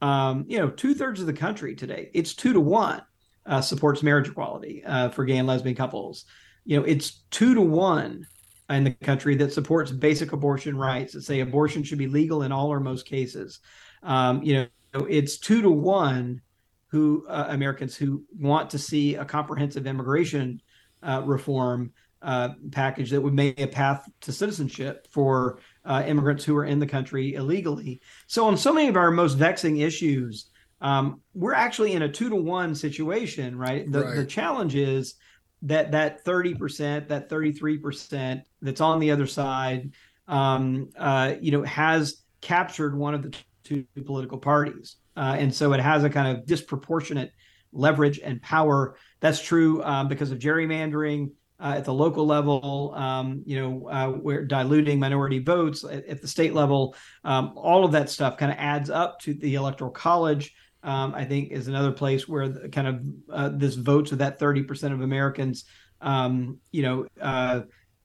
[0.00, 3.02] um, you know, two thirds of the country today, it's two to one
[3.46, 6.24] uh, supports marriage equality uh, for gay and lesbian couples.
[6.64, 8.26] You know, it's two to one
[8.68, 12.52] in the country that supports basic abortion rights that say abortion should be legal in
[12.52, 13.60] all or most cases.
[14.02, 16.40] Um, you know, it's two to one
[16.88, 20.60] who uh, Americans who want to see a comprehensive immigration
[21.02, 26.56] uh, reform uh, package that would make a path to citizenship for uh, immigrants who
[26.56, 28.00] are in the country illegally.
[28.26, 30.50] So, on so many of our most vexing issues,
[30.80, 33.90] um, we're actually in a two to one situation, right?
[33.90, 34.16] The, right.
[34.16, 35.14] the challenge is
[35.62, 39.92] that that 30%, that 33% that's on the other side,
[40.28, 44.96] um, uh, you know, has captured one of the two political parties.
[45.16, 47.32] Uh, and so it has a kind of disproportionate
[47.72, 48.96] leverage and power.
[49.20, 54.12] That's true um, because of gerrymandering uh, at the local level, um, you know, uh,
[54.14, 56.94] we're diluting minority votes at, at the state level.
[57.24, 60.54] Um, all of that stuff kind of adds up to the electoral college.
[60.86, 64.38] Um, I think is another place where the, kind of uh, this votes of that
[64.38, 65.64] 30% of Americans,
[66.00, 67.62] um, you know, uh,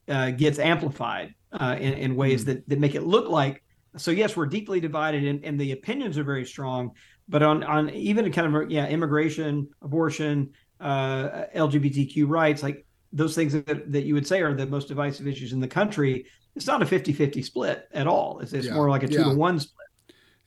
[0.08, 2.54] uh, gets amplified uh, in, in, ways mm-hmm.
[2.54, 3.64] that, that make it look like.
[3.98, 6.92] So yes, we're deeply divided, and, and the opinions are very strong.
[7.30, 13.92] But on on even kind of yeah, immigration, abortion, LGBTQ rights, like those things that,
[13.92, 16.86] that you would say are the most divisive issues in the country, it's not a
[16.86, 18.40] 50-50 split at all.
[18.40, 18.74] It's, it's yeah.
[18.74, 19.24] more like a two yeah.
[19.26, 19.81] to one split.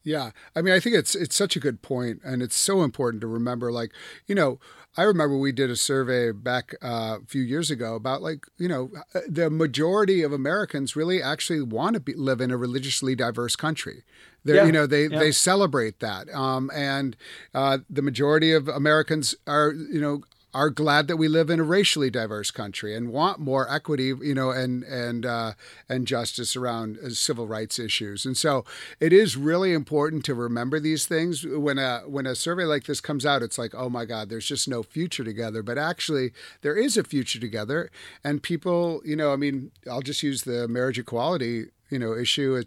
[0.04, 0.30] Yeah.
[0.54, 3.26] I mean, I think it's it's such a good point and it's so important to
[3.26, 3.92] remember like,
[4.26, 4.60] you know,
[4.96, 8.68] I remember we did a survey back uh, a few years ago about like, you
[8.68, 13.16] know, uh, the majority of Americans really actually want to be, live in a religiously
[13.16, 14.04] diverse country.
[14.44, 14.66] They, yeah.
[14.66, 15.18] you know, they, yeah.
[15.18, 16.32] they celebrate that.
[16.32, 17.16] Um, and
[17.54, 20.22] uh, the majority of Americans are, you know,
[20.54, 24.34] are glad that we live in a racially diverse country and want more equity, you
[24.34, 25.52] know, and and uh,
[25.88, 28.24] and justice around uh, civil rights issues.
[28.24, 28.64] And so
[29.00, 33.00] it is really important to remember these things when a when a survey like this
[33.00, 33.42] comes out.
[33.42, 35.62] It's like, oh my God, there's just no future together.
[35.62, 37.90] But actually, there is a future together,
[38.22, 42.62] and people, you know, I mean, I'll just use the marriage equality, you know, issue.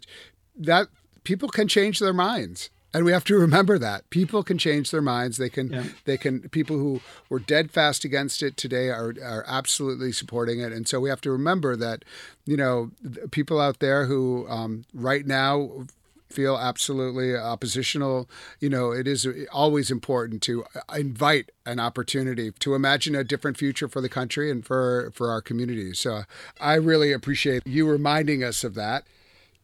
[0.56, 0.88] That
[1.24, 4.08] people can change their minds and we have to remember that.
[4.10, 5.36] People can change their minds.
[5.36, 5.84] They can yeah.
[6.04, 10.72] they can people who were dead fast against it today are are absolutely supporting it.
[10.72, 12.04] And so we have to remember that
[12.44, 12.90] you know
[13.30, 15.86] people out there who um, right now
[16.30, 18.28] feel absolutely oppositional
[18.60, 23.88] you know it is always important to invite an opportunity to imagine a different future
[23.88, 26.22] for the country and for for our community so
[26.60, 29.06] i really appreciate you reminding us of that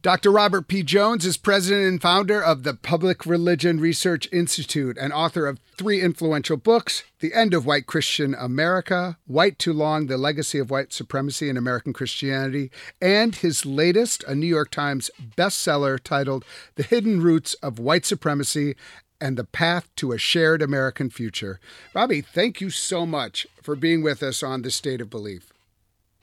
[0.04, 0.30] Dr.
[0.30, 0.82] Robert P.
[0.82, 6.02] Jones is president and founder of the Public Religion Research Institute and author of three
[6.02, 10.92] influential books The End of White Christian America, White Too Long The Legacy of White
[10.92, 17.22] Supremacy in American Christianity, and his latest, a New York Times bestseller titled The Hidden
[17.22, 18.76] Roots of White Supremacy
[19.22, 21.60] and the Path to a Shared American Future.
[21.94, 25.50] Robbie, thank you so much for being with us on The State of Belief.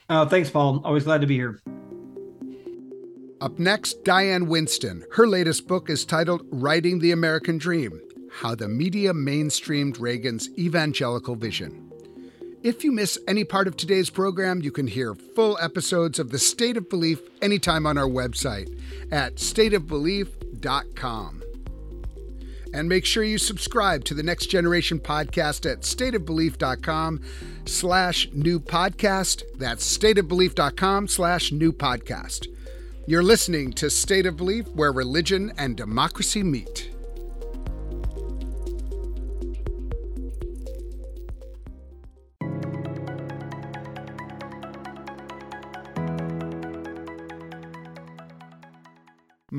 [0.07, 0.83] Oh, thanks, Paul.
[0.85, 1.59] Always glad to be here.
[3.41, 5.04] Up next, Diane Winston.
[5.13, 7.99] Her latest book is titled Writing the American Dream
[8.32, 11.91] How the Media Mainstreamed Reagan's Evangelical Vision.
[12.62, 16.38] If you miss any part of today's program, you can hear full episodes of The
[16.38, 18.80] State of Belief anytime on our website
[19.12, 21.41] at stateofbelief.com.
[22.73, 27.21] And make sure you subscribe to the Next Generation podcast at stateofbelief.com
[27.65, 29.41] slash new podcast.
[29.58, 32.45] That's stateofbelief.com slash new podcast.
[33.12, 36.90] You're listening to State of Belief, where religion and democracy meet.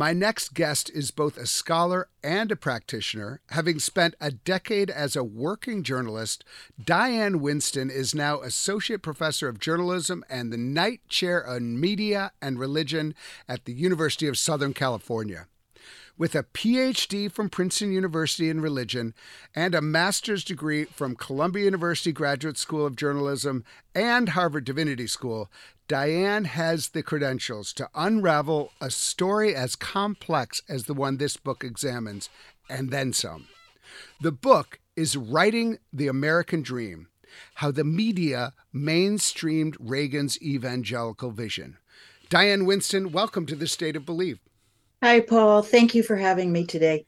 [0.03, 3.41] My next guest is both a scholar and a practitioner.
[3.51, 6.45] Having spent a decade as a working journalist,
[6.85, 12.59] Diane Winston is now Associate Professor of Journalism and the Knight Chair on Media and
[12.59, 13.15] Religion
[13.49, 15.47] at the University of Southern California.
[16.19, 19.15] With a PhD from Princeton University in Religion
[19.55, 25.49] and a master's degree from Columbia University Graduate School of Journalism and Harvard Divinity School,
[25.92, 31.62] Diane has the credentials to unravel a story as complex as the one this book
[31.62, 32.31] examines,
[32.70, 33.48] and then some.
[34.18, 37.09] The book is Writing the American Dream
[37.57, 41.76] How the Media Mainstreamed Reagan's Evangelical Vision.
[42.31, 44.38] Diane Winston, welcome to the State of Belief.
[45.02, 45.61] Hi, Paul.
[45.61, 47.05] Thank you for having me today.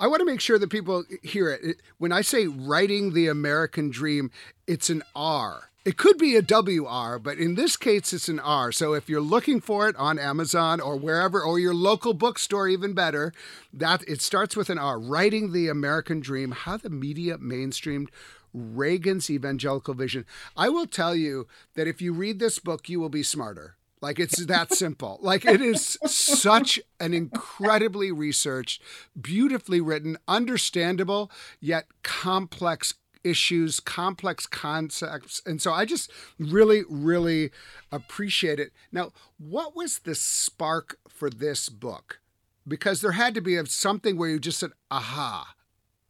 [0.00, 1.76] I want to make sure that people hear it.
[1.98, 4.32] When I say writing the American dream,
[4.66, 5.69] it's an R.
[5.82, 8.70] It could be a WR, but in this case, it's an R.
[8.70, 12.92] So if you're looking for it on Amazon or wherever, or your local bookstore, even
[12.92, 13.32] better,
[13.72, 14.98] that it starts with an R.
[14.98, 18.08] Writing the American Dream: How the Media Mainstreamed
[18.52, 20.26] Reagan's Evangelical Vision.
[20.54, 23.76] I will tell you that if you read this book, you will be smarter.
[24.02, 25.18] Like it's that simple.
[25.22, 28.82] Like it is such an incredibly researched,
[29.18, 35.42] beautifully written, understandable yet complex issues, complex concepts.
[35.44, 37.50] And so I just really, really
[37.92, 38.72] appreciate it.
[38.92, 42.20] Now, what was the spark for this book?
[42.66, 45.54] Because there had to be something where you just said, aha,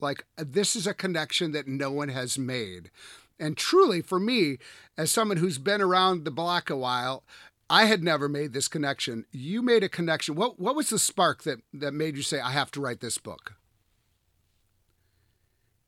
[0.00, 2.90] like uh, this is a connection that no one has made.
[3.38, 4.58] And truly, for me,
[4.98, 7.24] as someone who's been around the block a while,
[7.70, 9.24] I had never made this connection.
[9.30, 10.34] You made a connection.
[10.34, 13.16] What what was the spark that that made you say I have to write this
[13.16, 13.54] book?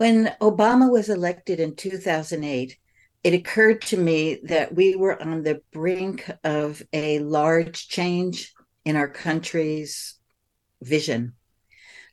[0.02, 2.76] When Obama was elected in 2008,
[3.22, 8.52] it occurred to me that we were on the brink of a large change
[8.84, 10.18] in our country's
[10.82, 11.34] vision.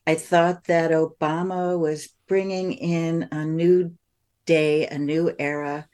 [0.05, 3.95] I thought that Obama was bringing in a new
[4.45, 5.87] day, a new era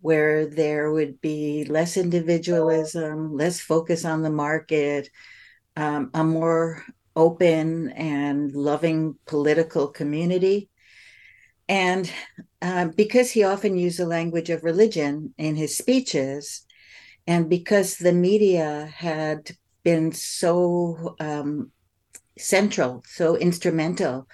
[0.00, 5.08] where there would be less individualism, less focus on the market,
[5.74, 6.84] um, a more
[7.16, 10.70] open and loving political community.
[11.72, 12.12] And
[12.60, 16.66] uh, because he often used the language of religion in his speeches,
[17.26, 21.72] and because the media had been so um,
[22.36, 24.28] central, so instrumental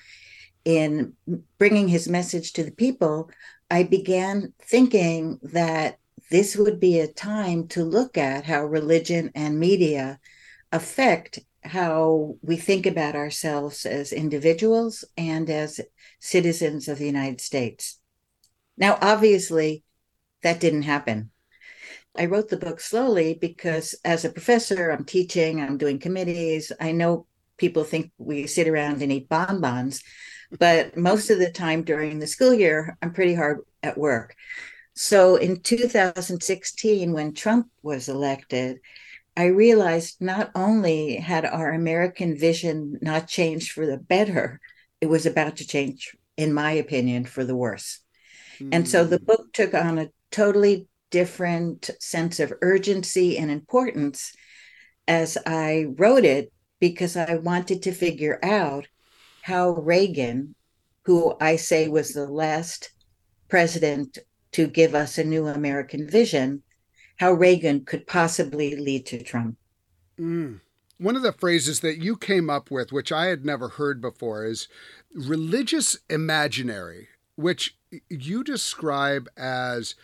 [0.64, 1.12] in
[1.58, 3.30] bringing his message to the people,
[3.70, 6.00] I began thinking that
[6.32, 10.18] this would be a time to look at how religion and media
[10.72, 15.80] affect how we think about ourselves as individuals and as
[16.20, 17.98] citizens of the United States.
[18.76, 19.84] Now, obviously,
[20.42, 21.30] that didn't happen.
[22.16, 26.72] I wrote the book slowly because as a professor, I'm teaching, I'm doing committees.
[26.80, 27.26] I know
[27.58, 30.02] people think we sit around and eat bonbons,
[30.58, 34.34] but most of the time during the school year, I'm pretty hard at work.
[34.94, 38.78] So in 2016, when Trump was elected,
[39.38, 44.60] I realized not only had our American vision not changed for the better,
[45.00, 48.00] it was about to change, in my opinion, for the worse.
[48.58, 48.70] Mm-hmm.
[48.72, 49.26] And so the hmm.
[49.26, 54.32] book took on a totally different sense of urgency and importance
[55.06, 58.88] as I wrote it because I wanted to figure out
[59.42, 60.56] how Reagan,
[61.04, 62.90] who I say was the last
[63.48, 64.18] president
[64.50, 66.64] to give us a new American vision,
[67.18, 69.56] how Reagan could possibly lead to Trump.
[70.18, 70.60] Mm.
[70.98, 74.44] one of the phrases that you came up with, which I had never heard before,
[74.44, 74.66] is
[75.14, 77.76] religious imaginary, which
[78.08, 79.94] you describe as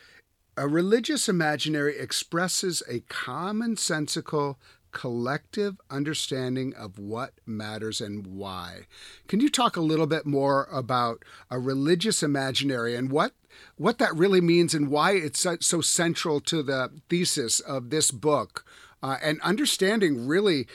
[0.57, 4.57] a religious imaginary expresses a commonsensical
[4.95, 8.87] collective understanding of what matters and why.
[9.29, 13.33] Can you talk a little bit more about a religious imaginary and what
[13.77, 18.65] what that really means and why it's so, central to the thesis of this book
[19.03, 20.67] uh, and understanding really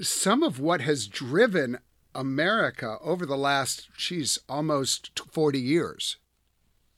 [0.00, 1.78] some of what has driven
[2.14, 6.16] America over the last, geez, almost 40 years.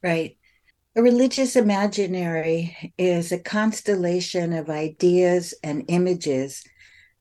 [0.03, 0.37] Right.
[0.97, 6.65] A religious imaginary is a constellation of ideas and images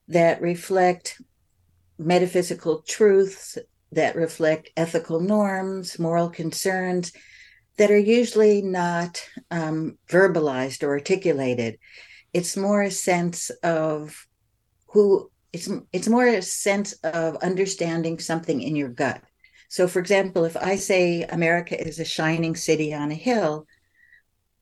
[0.07, 1.22] that reflect
[1.99, 3.59] metaphysical truths,
[3.91, 7.13] that reflect ethical norms, moral concerns
[7.78, 11.78] that are usually not um, verbalized or articulated.
[12.34, 14.28] It's more a sense of
[14.88, 19.22] who it's it's more a sense of understanding something in your gut.
[19.70, 23.67] So, for example, if I say America is a shining city on a hill,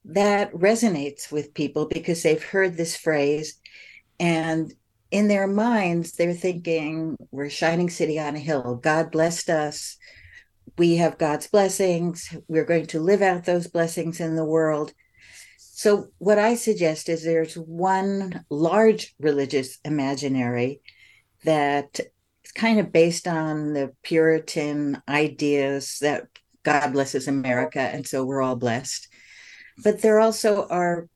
[0.03, 3.59] that resonates with people because they've heard this phrase,
[4.19, 4.73] and
[5.09, 8.75] in their minds they're thinking we're a shining city on a hill.
[8.75, 9.97] God blessed us.
[10.77, 12.35] We have God's blessings.
[12.49, 14.93] We're going to live out those blessings in the world.
[15.57, 20.81] So, what I suggest is there's one large religious imaginary
[21.45, 22.01] that
[22.57, 26.27] kind of based on the Puritan ideas that
[26.63, 29.07] God blesses America, and so we're all blessed.
[29.83, 31.07] But there also are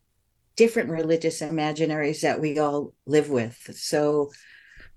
[0.56, 3.58] different religious imaginaries that we all live with.
[3.76, 4.32] So,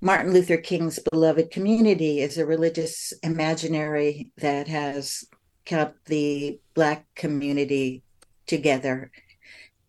[0.03, 5.25] Martin Luther King's beloved community is a religious imaginary that has
[5.65, 8.03] kept the Black community
[8.47, 9.11] together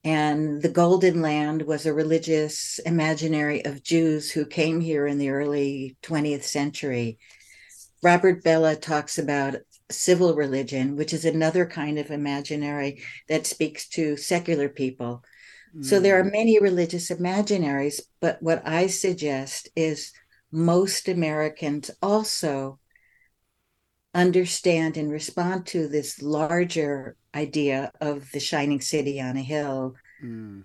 [0.06, 5.32] and the Golden Land was a religious imaginary of Jews who came here in the
[5.32, 7.18] early 20th century.
[8.04, 9.56] Robert Bellah talks about
[9.90, 15.24] civil religion, which is another kind of imaginary that speaks to secular people.
[15.76, 15.84] Mm.
[15.84, 16.32] So there are hmm.
[16.32, 20.14] many religious imaginaries, but what I suggest is
[20.52, 22.78] most Americans also
[24.16, 30.64] understand and respond to this larger idea of the shining city on a hill, mm.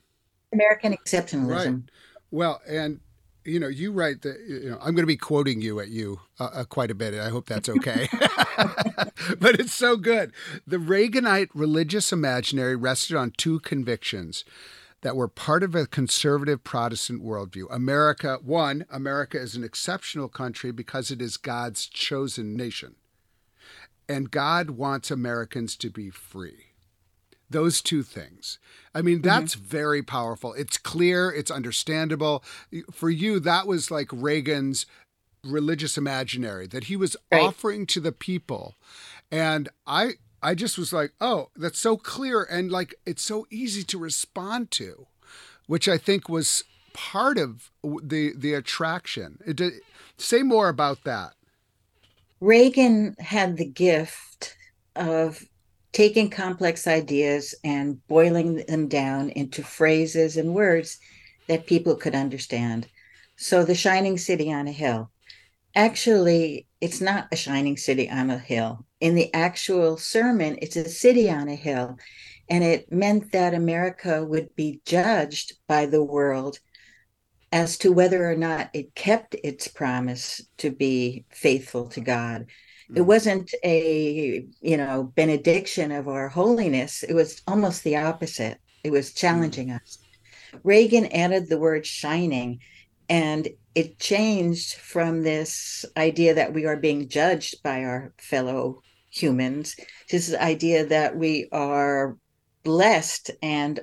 [0.52, 1.74] American exceptionalism.
[1.74, 1.90] Right.
[2.30, 3.00] Well, and
[3.44, 4.38] you know, you write that.
[4.48, 7.14] You know, I'm going to be quoting you at you uh, uh, quite a bit.
[7.14, 8.08] I hope that's okay.
[9.38, 10.32] but it's so good.
[10.66, 14.44] The Reaganite religious imaginary rested on two convictions
[15.00, 17.64] that were part of a conservative Protestant worldview.
[17.70, 22.96] America, one, America is an exceptional country because it is God's chosen nation
[24.10, 26.72] and God wants Americans to be free.
[27.48, 28.58] Those two things.
[28.92, 29.28] I mean, mm-hmm.
[29.28, 29.66] that's mm-hmm.
[29.66, 30.52] very powerful.
[30.54, 32.42] It's clear, it's understandable.
[32.92, 34.84] For you, that was like Reagan's
[35.44, 37.40] religious imaginary that he was right.
[37.40, 38.74] offering to the people.
[39.30, 43.84] And I I just was like, "Oh, that's so clear and like it's so easy
[43.84, 45.06] to respond to."
[45.66, 49.38] Which I think was part of the the attraction.
[49.46, 49.60] It,
[50.18, 51.34] say more about that.
[52.40, 54.56] Reagan had the gift
[54.96, 55.44] of
[55.92, 60.98] taking complex ideas and boiling them down into phrases and words
[61.48, 62.88] that people could understand.
[63.36, 65.10] So, the shining city on a hill.
[65.74, 68.86] Actually, it's not a shining city on a hill.
[69.00, 71.98] In the actual sermon, it's a city on a hill.
[72.48, 76.58] And it meant that America would be judged by the world
[77.52, 82.46] as to whether or not it kept its promise to be faithful to God.
[82.94, 83.06] It mm.
[83.06, 87.02] wasn't a, you know, benediction of our holiness.
[87.02, 88.58] It was almost the opposite.
[88.84, 89.80] It was challenging mm.
[89.80, 89.98] us.
[90.64, 92.60] Reagan added the word shining,
[93.08, 99.74] and it changed from this idea that we are being judged by our fellow humans
[99.74, 102.16] to this idea that we are
[102.62, 103.80] blessed and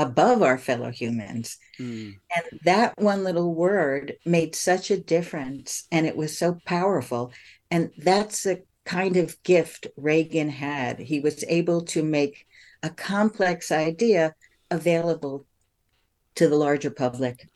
[0.00, 1.58] above our fellow humans.
[1.78, 2.16] Mm.
[2.34, 7.32] And that one little word made such a difference and it was so powerful.
[7.70, 10.98] And that's the kind of gift Reagan had.
[10.98, 12.46] He was able to make
[12.82, 14.34] a complex idea
[14.70, 15.44] available
[16.36, 17.46] to the larger public.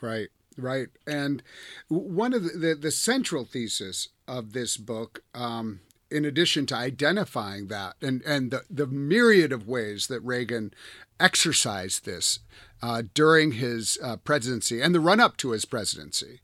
[0.00, 0.88] Right, right.
[1.06, 1.42] And
[1.88, 7.68] one of the, the, the central thesis of this book um, in addition to identifying
[7.68, 10.72] that and, and the, the myriad of ways that Reagan
[11.18, 12.40] exercised this
[12.82, 16.40] uh, during his uh, presidency and the run up to his presidency,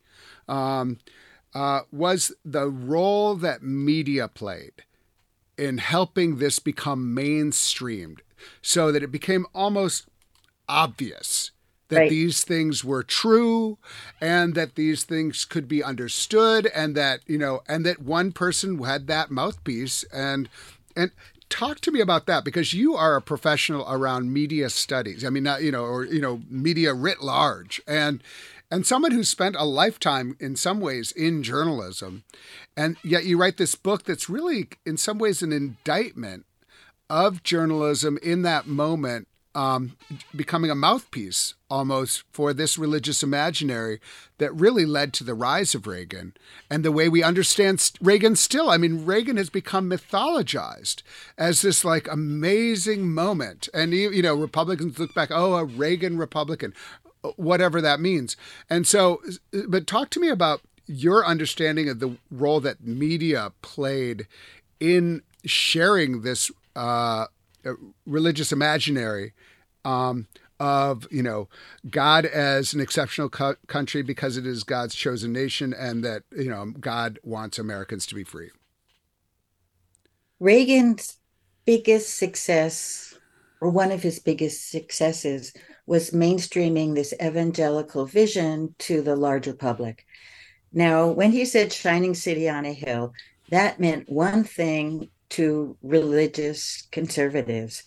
[0.48, 0.98] um,
[1.54, 4.84] uh, was the role that media played
[5.58, 8.20] in helping this become mainstreamed
[8.62, 10.06] so that it became almost
[10.68, 11.50] obvious
[11.92, 12.10] that right.
[12.10, 13.76] these things were true
[14.18, 18.82] and that these things could be understood and that you know and that one person
[18.82, 20.02] had that mouthpiece.
[20.04, 20.48] And
[20.96, 21.10] and
[21.50, 25.22] talk to me about that because you are a professional around media studies.
[25.22, 27.80] I mean not you know or you know media writ large.
[27.86, 28.22] And
[28.70, 32.24] and someone who spent a lifetime in some ways in journalism.
[32.74, 36.46] And yet you write this book that's really in some ways an indictment
[37.10, 39.96] of journalism in that moment um,
[40.34, 44.00] becoming a mouthpiece almost for this religious imaginary
[44.38, 46.34] that really led to the rise of Reagan
[46.70, 48.70] and the way we understand Reagan still.
[48.70, 51.02] I mean, Reagan has become mythologized
[51.36, 53.68] as this like amazing moment.
[53.74, 56.74] And, you know, Republicans look back, oh, a Reagan Republican,
[57.36, 58.36] whatever that means.
[58.68, 59.22] And so,
[59.68, 64.26] but talk to me about your understanding of the role that media played
[64.80, 67.26] in sharing this uh,
[68.06, 69.32] religious imaginary
[69.84, 70.26] um,
[70.60, 71.48] of you know
[71.90, 76.50] God as an exceptional co- country because it is God's chosen nation, and that you
[76.50, 78.50] know God wants Americans to be free.
[80.38, 81.18] Reagan's
[81.64, 83.14] biggest success,
[83.60, 85.52] or one of his biggest successes,
[85.86, 90.04] was mainstreaming this evangelical vision to the larger public.
[90.72, 93.12] Now, when he said shining city on a hill,
[93.50, 97.84] that meant one thing to religious conservatives.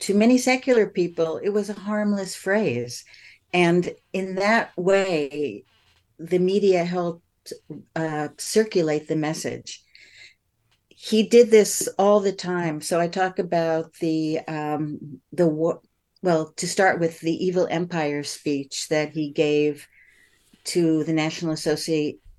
[0.00, 3.04] To many secular people, it was a harmless phrase.
[3.52, 5.64] And in that way,
[6.18, 7.52] the media helped
[7.94, 9.82] uh, circulate the message.
[10.88, 12.80] He did this all the time.
[12.80, 15.46] So I talk about the um, the
[16.22, 19.86] well to start with the evil empire speech that he gave
[20.64, 21.52] to the National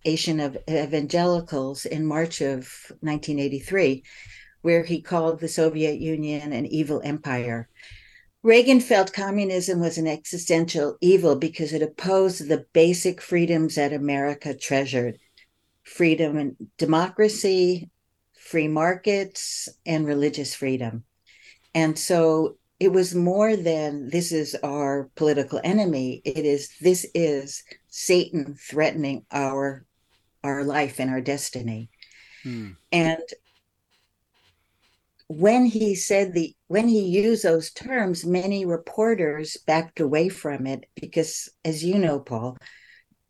[0.06, 2.68] Association of Evangelicals in March of
[3.02, 4.04] 1983
[4.62, 7.70] where he called the Soviet Union an evil empire.
[8.44, 14.54] Reagan felt communism was an existential evil because it opposed the basic freedoms that America
[14.54, 15.18] treasured
[15.84, 17.90] freedom and democracy,
[18.38, 21.04] free markets, and religious freedom.
[21.74, 26.22] And so it was more than this is our political enemy.
[26.24, 29.86] It is this is Satan threatening our
[30.44, 31.90] our life and our destiny.
[32.44, 32.72] Hmm.
[32.92, 33.22] And
[35.30, 40.86] when he said the when he used those terms many reporters backed away from it
[41.00, 42.58] because as you know paul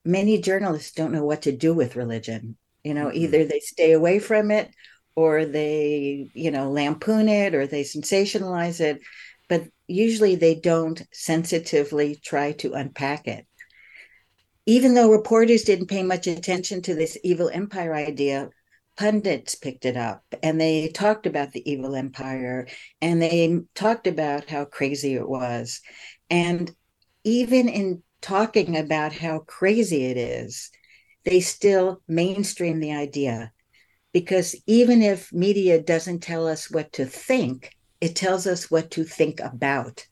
[0.06, 2.56] many journalists don't know what to do with religion
[2.86, 3.18] you know mm-hmm.
[3.18, 4.74] either they stay away from it
[5.16, 9.02] or they you know lampoon it or they sensationalize it
[9.50, 13.46] but usually they don't sensitively try to unpack it
[14.70, 18.52] even though reporters didn't pay much attention to this evil empire idea
[18.96, 22.68] pundits picked it up and they talked about the evil empire
[23.02, 25.82] and they talked about how crazy it was.
[26.30, 26.72] And
[27.24, 30.70] even in talking about how crazy it is,
[31.26, 33.52] they still mainstream the idea.
[34.14, 39.04] Because even if media doesn't tell us what to think, it tells us what to
[39.04, 40.06] think about.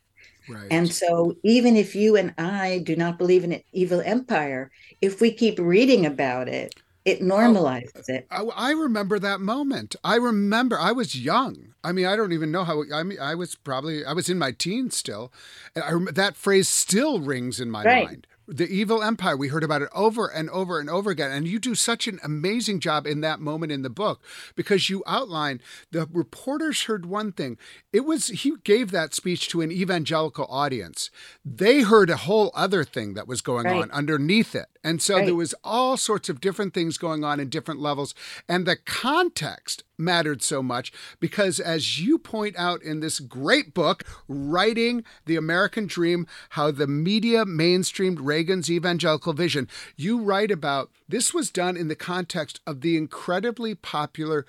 [0.50, 0.68] Right.
[0.72, 4.72] And so, even if you and I do not believe in an evil empire,
[5.02, 6.74] if we keep reading about it,
[7.06, 8.28] it oh, uh, normalizes it.
[8.32, 9.96] I, I, remember that moment.
[10.04, 11.74] I remember I was young.
[11.84, 12.84] I mean, I don't even know how.
[12.94, 15.32] I mean, I was probably I was in my teens still,
[15.76, 18.06] and I, that phrase still rings in my right.
[18.06, 19.36] mind the evil empire.
[19.36, 21.32] We heard about it over and over and over again.
[21.32, 24.24] And you do such an amazing job in that moment in the book
[24.56, 27.58] because you outline the reporters heard one thing.
[27.92, 31.10] It was he gave that speech to an evangelical audience.
[31.44, 33.84] They heard a whole other thing that was going right.
[33.84, 35.26] on underneath it and so right.
[35.26, 38.14] there was all sorts of different things going on in different levels
[38.48, 44.04] and the context mattered so much because, as you point out in this great book,
[44.28, 51.34] Writing the American Dream How the Media Mainstreamed Reagan's Evangelical Vision, you write about this
[51.34, 54.46] was done in the context of the incredibly popular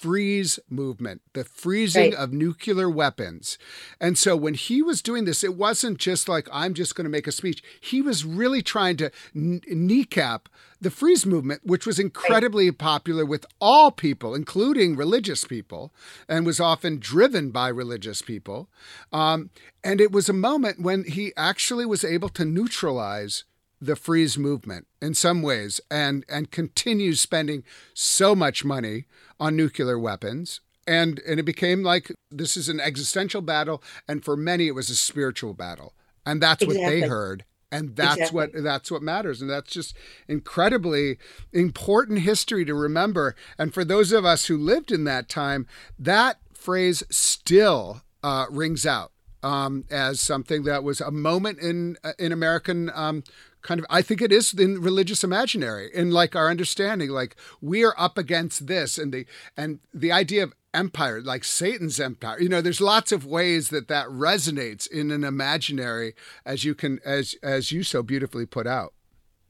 [0.00, 2.14] freeze movement, the freezing right.
[2.14, 3.58] of nuclear weapons.
[4.00, 7.10] And so when he was doing this, it wasn't just like, I'm just going to
[7.10, 7.62] make a speech.
[7.82, 10.48] He was really trying to n- kneecap
[10.80, 12.78] the freeze movement, which was incredibly right.
[12.78, 15.92] popular with all people, including religious people,
[16.26, 18.70] and was often driven by religious people.
[19.12, 19.50] Um,
[19.84, 23.44] and it was a moment when he actually was able to neutralize
[23.80, 27.64] the freeze movement in some ways and and continues spending
[27.94, 29.06] so much money
[29.38, 30.60] on nuclear weapons.
[30.86, 34.90] And and it became like this is an existential battle and for many it was
[34.90, 35.94] a spiritual battle.
[36.26, 36.84] And that's exactly.
[36.84, 37.44] what they heard.
[37.72, 38.36] And that's exactly.
[38.36, 39.40] what that's what matters.
[39.40, 39.96] And that's just
[40.28, 41.18] incredibly
[41.52, 43.34] important history to remember.
[43.58, 45.66] And for those of us who lived in that time
[45.98, 49.12] that phrase still uh, rings out
[49.42, 53.22] um, as something that was a moment in uh, in American um,
[53.62, 57.84] kind of I think it is in religious imaginary in like our understanding like we
[57.84, 59.26] are up against this and the
[59.56, 63.88] and the idea of empire like Satan's empire you know there's lots of ways that
[63.88, 66.14] that resonates in an imaginary
[66.46, 68.94] as you can as as you so beautifully put out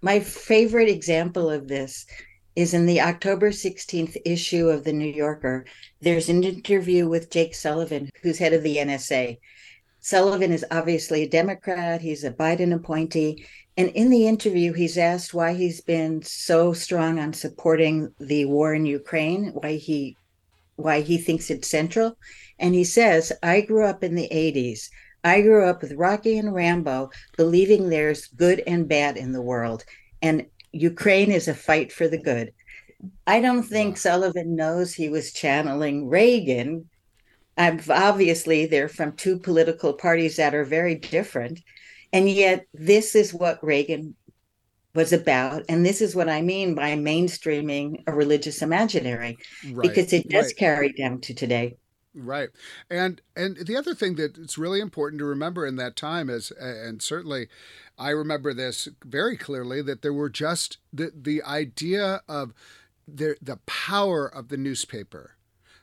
[0.02, 2.06] my favorite example of this
[2.56, 5.66] is in the October 16th issue of the New Yorker.
[6.00, 9.38] There's an interview with Jake Sullivan, who's head of the NSA.
[10.00, 13.46] Sullivan is obviously a Democrat, he's a Biden appointee.
[13.76, 18.74] And in the interview, he's asked why he's been so strong on supporting the war
[18.74, 20.16] in Ukraine, why he
[20.76, 22.16] why he thinks it's central.
[22.58, 24.88] And he says, I grew up in the 80s.
[25.22, 29.84] I grew up with Rocky and Rambo, believing there's good and bad in the world.
[30.22, 32.52] And Ukraine is a fight for the good.
[33.26, 36.88] I don't think Sullivan knows he was channeling Reagan.
[37.56, 41.60] Obviously, they're from two political parties that are very different.
[42.12, 44.14] And yet, this is what Reagan
[44.94, 45.62] was about.
[45.68, 49.38] And this is what I mean by mainstreaming a religious imaginary,
[49.70, 50.56] right, because it does right.
[50.56, 51.76] carry down to today.
[52.14, 52.48] Right.
[52.90, 56.50] And and the other thing that it's really important to remember in that time is
[56.58, 57.48] and certainly
[57.98, 62.52] I remember this very clearly that there were just the the idea of
[63.06, 65.36] the the power of the newspaper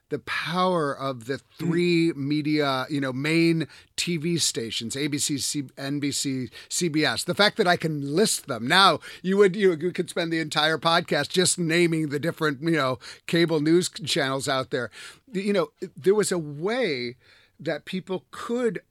[0.10, 7.26] the power of the three media, you know, main TV stations, ABC, C- NBC, CBS.
[7.26, 10.40] The fact that I can list them now, you would you, you could spend the
[10.40, 14.90] entire podcast just naming the different, you know, cable news channels out there.
[15.32, 17.16] You know, there was a way
[17.60, 18.82] that people could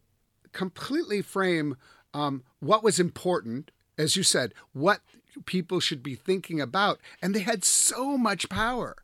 [0.52, 1.76] completely frame
[2.12, 5.00] um, what was important, as you said, what
[5.44, 8.96] people should be thinking about, and they had so much power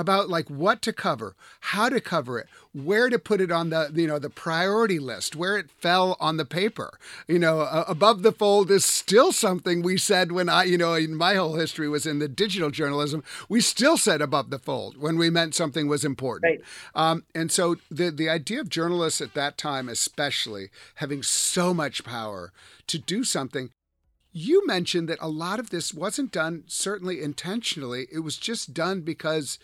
[0.00, 3.90] about like what to cover, how to cover it, where to put it on the
[3.94, 6.98] you know the priority list, where it fell on the paper.
[7.28, 10.94] You know, uh, above the fold is still something we said when I you know
[10.94, 13.22] in my whole history was in the digital journalism.
[13.48, 16.50] We still said above the fold when we meant something was important.
[16.50, 16.60] Right.
[16.94, 22.04] Um, and so the the idea of journalists at that time, especially having so much
[22.04, 22.52] power
[22.86, 23.70] to do something
[24.32, 28.06] you mentioned that a lot of this wasn't done certainly intentionally.
[28.12, 29.58] It was just done because,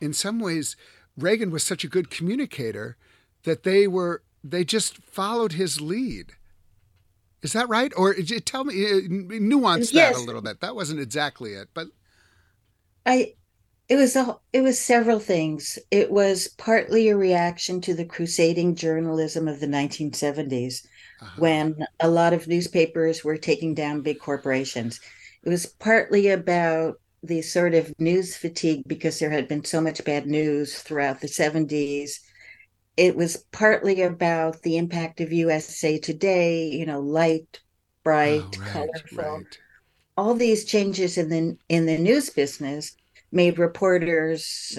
[0.00, 0.76] in some ways,
[1.16, 2.96] Reagan was such a good communicator
[3.44, 6.32] that they were they just followed his lead.
[7.42, 7.92] Is that right?
[7.96, 10.14] Or tell me, uh, nuance yes.
[10.14, 10.60] that a little bit.
[10.60, 11.88] That wasn't exactly it, but
[13.06, 13.34] I.
[13.88, 15.78] It was a, it was several things.
[15.90, 20.86] It was partly a reaction to the crusading journalism of the 1970s
[21.22, 21.30] uh-huh.
[21.38, 25.00] when a lot of newspapers were taking down big corporations.
[25.42, 30.04] It was partly about the sort of news fatigue because there had been so much
[30.04, 32.20] bad news throughout the 70s.
[32.96, 37.60] It was partly about the impact of USA Today, you know, light,
[38.04, 39.36] bright, oh, right, colorful.
[39.38, 39.58] Right.
[40.16, 42.96] All these changes in the in the news business
[43.30, 44.78] made reporters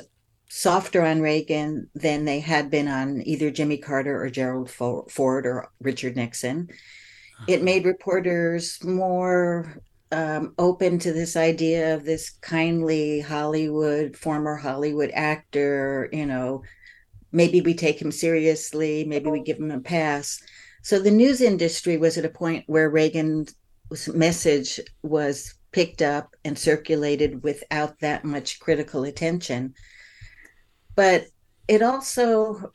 [0.49, 5.69] softer on Reagan than they had been on either Jimmy Carter or Gerald Ford or
[5.79, 6.69] Richard Nixon.
[7.47, 7.63] It uh-huh.
[7.63, 9.81] made reporters more
[10.11, 16.63] um, open to this idea of this kindly Hollywood, former Hollywood actor, you know,
[17.31, 20.41] maybe we take him seriously, maybe we give him a pass.
[20.81, 23.53] So the news industry was at a point where Reagan's
[24.07, 29.73] message was picked up and circulated without that much critical attention
[30.99, 31.27] but
[31.69, 32.73] it also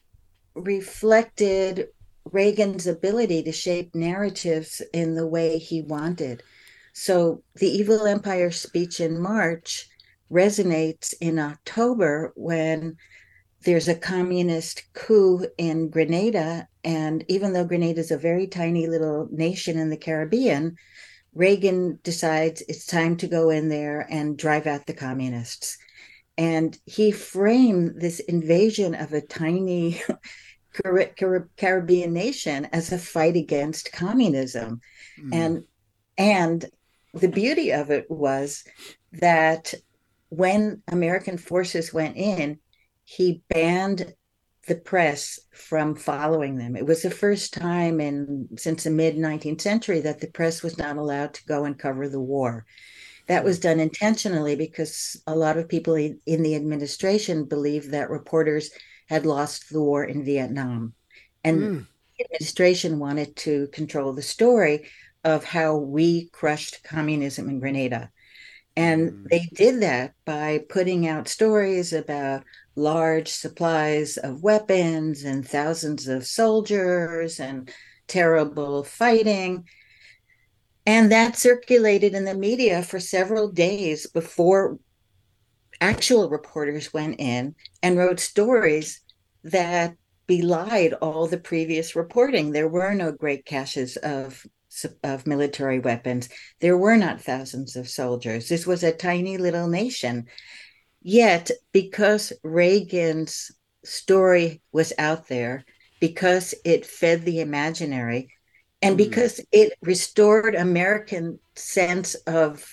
[0.55, 1.89] reflected
[2.33, 6.43] Reagan's ability to shape narratives in the way he wanted.
[6.95, 9.89] So the Evil Empire speech in March
[10.31, 12.97] resonates in October when
[13.65, 16.69] there's a communist coup in Grenada.
[16.85, 20.77] And even though Grenada is a very tiny little nation in the Caribbean,
[21.35, 25.77] Reagan decides it's time to go in there and drive out the communists.
[26.39, 30.01] And he framed this invasion of a tiny
[31.57, 34.81] Caribbean nation as a fight against communism.
[35.21, 35.35] Mm.
[35.35, 35.65] And
[36.17, 36.65] and
[37.15, 38.65] the beauty of it was
[39.13, 39.75] that
[40.29, 42.59] when American forces went in,
[43.05, 44.15] he banned
[44.67, 46.75] the press from following them.
[46.75, 50.79] It was the first time in since the mid 19th century that the press was
[50.79, 52.65] not allowed to go and cover the war.
[53.27, 58.71] That was done intentionally because a lot of people in the administration believed that reporters
[59.09, 60.95] had lost the war in Vietnam.
[61.43, 61.87] And mm.
[62.19, 64.89] the administration wanted to control the story
[65.25, 68.11] of how we crushed communism in Grenada.
[68.77, 69.29] And mm.
[69.31, 72.45] they did that by putting out stories about
[72.77, 77.71] large supplies of weapons and thousands of soldiers and
[78.09, 79.65] terrible fighting.
[80.87, 84.79] And that circulated in the media for several days before
[85.81, 89.01] actual reporters went in and wrote stories
[89.45, 89.97] that
[90.27, 92.51] belied all the previous reporting.
[92.51, 94.45] There were no great caches of
[95.03, 96.29] of military weapons.
[96.61, 98.49] There were not thousands of soldiers.
[98.49, 100.27] This was a tiny little nation.
[101.03, 103.51] Yet, because Reagan's
[103.85, 105.65] story was out there,
[106.01, 108.31] because it fed the imaginary,
[108.83, 108.99] and mm.
[108.99, 112.67] because it restored American sense of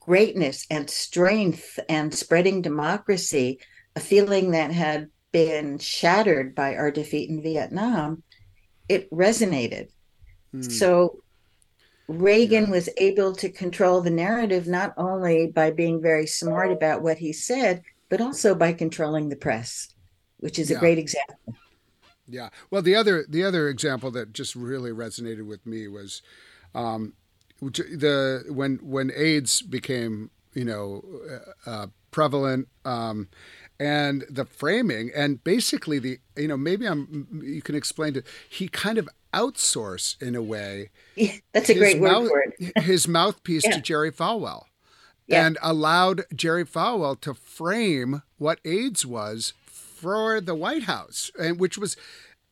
[0.00, 3.58] greatness and strength and spreading democracy,
[3.96, 8.22] a feeling that had been shattered by our defeat in Vietnam,
[8.88, 9.88] it resonated.
[10.54, 10.62] Hmm.
[10.62, 11.18] So
[12.06, 12.70] Reagan yeah.
[12.70, 17.32] was able to control the narrative not only by being very smart about what he
[17.32, 19.88] said, but also by controlling the press,
[20.38, 20.76] which is yeah.
[20.76, 21.56] a great example.
[22.28, 22.50] Yeah.
[22.70, 26.22] Well, the other the other example that just really resonated with me was
[26.74, 27.14] um,
[27.60, 31.04] the when when AIDS became you know
[31.66, 32.68] uh, uh prevalent.
[32.84, 33.28] Um,
[33.80, 38.68] and the framing and basically the you know maybe i'm you can explain it he
[38.68, 43.08] kind of outsourced in a way yeah, that's a great mouth, word for it his
[43.08, 43.72] mouthpiece yeah.
[43.72, 44.64] to jerry falwell
[45.26, 45.46] yeah.
[45.46, 51.76] and allowed jerry falwell to frame what aids was for the white house and which
[51.76, 51.96] was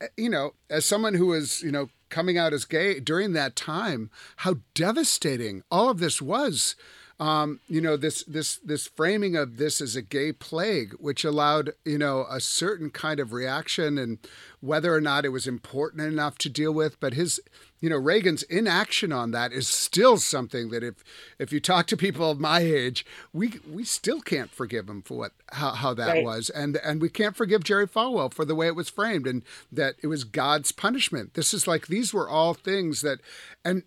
[0.01, 3.57] eh, you know as someone who was you know coming out as gay during that
[3.57, 6.77] time how devastating all of this was
[7.23, 11.73] um, you know this this this framing of this as a gay plague, which allowed
[11.85, 14.19] you know a certain kind of reaction, and
[14.61, 16.99] whether or not it was important enough to deal with.
[16.99, 17.39] But his,
[17.81, 21.05] you know, Reagan's inaction on that is still something that if
[21.39, 25.17] if you talk to people of my age, we we still can't forgive him for
[25.17, 26.25] what how, how that right.
[26.25, 29.45] was, and and we can't forgive Jerry Falwell for the way it was framed, and
[29.71, 31.35] that it was God's punishment.
[31.35, 33.21] This is like these were all things that,
[33.65, 33.85] and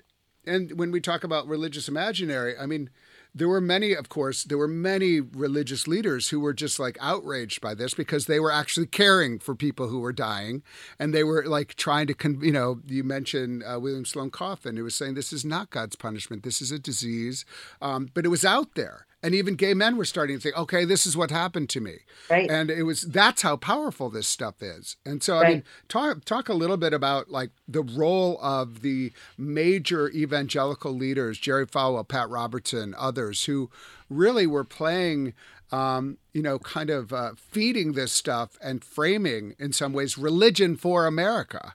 [0.47, 2.89] and when we talk about religious imaginary, I mean
[3.35, 7.59] there were many, of course, there were many religious leaders who were just like outraged
[7.59, 10.63] by this because they were actually caring for people who were dying.
[10.97, 14.77] And they were like trying to, con- you know, you mentioned uh, William Sloane Coffin,
[14.77, 17.43] who was saying this is not God's punishment, this is a disease.
[17.81, 20.85] Um, but it was out there and even gay men were starting to think okay
[20.85, 21.97] this is what happened to me
[22.29, 25.45] right and it was that's how powerful this stuff is and so right.
[25.45, 30.93] i mean talk talk a little bit about like the role of the major evangelical
[30.93, 33.69] leaders jerry falwell pat robertson others who
[34.09, 35.33] really were playing
[35.71, 40.77] um, you know, kind of uh, feeding this stuff and framing, in some ways, religion
[40.77, 41.73] for America.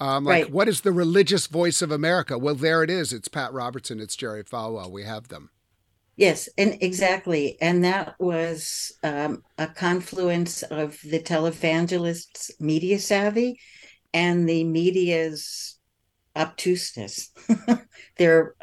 [0.00, 0.52] Um, like, right.
[0.52, 2.38] what is the religious voice of America?
[2.38, 3.12] Well, there it is.
[3.12, 4.00] It's Pat Robertson.
[4.00, 4.90] It's Jerry Falwell.
[4.90, 5.50] We have them.
[6.16, 7.58] Yes, and exactly.
[7.60, 13.60] And that was um, a confluence of the televangelists' media savvy
[14.14, 15.78] and the media's
[16.36, 17.30] obtuseness.
[18.18, 18.54] their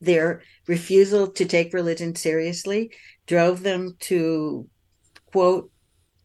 [0.00, 2.92] their refusal to take religion seriously
[3.26, 4.68] drove them to
[5.32, 5.70] quote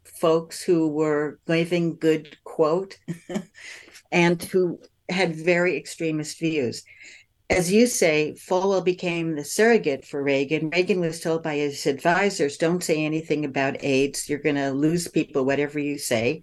[0.06, 2.98] folks who were giving good quote
[4.12, 6.84] and who had very extremist views
[7.50, 10.70] as you say, Falwell became the surrogate for Reagan.
[10.72, 14.28] Reagan was told by his advisors, don't say anything about AIDS.
[14.28, 16.42] You're going to lose people, whatever you say.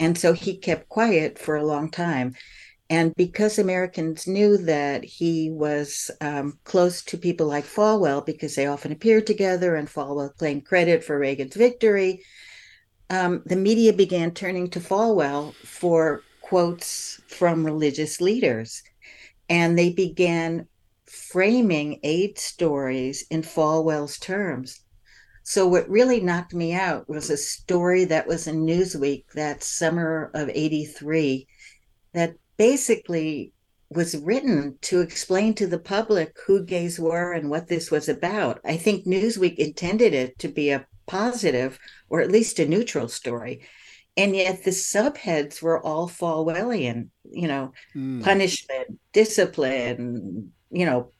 [0.00, 2.34] And so he kept quiet for a long time.
[2.90, 8.66] And because Americans knew that he was um, close to people like Falwell, because they
[8.66, 12.22] often appeared together and Falwell claimed credit for Reagan's victory,
[13.10, 18.82] um, the media began turning to Falwell for quotes from religious leaders
[19.48, 20.66] and they began
[21.06, 24.80] framing AIDS stories in Falwell's terms.
[25.42, 30.30] So what really knocked me out was a story that was in Newsweek that summer
[30.34, 31.46] of 83
[32.12, 33.52] that basically
[33.90, 38.60] was written to explain to the public who gays were and what this was about.
[38.64, 41.78] I think Newsweek intended it to be a positive
[42.10, 43.62] or at least a neutral story
[44.18, 48.22] and yet the subheads were all Falwellian, you know, mm.
[48.22, 51.12] punishment, discipline, you know,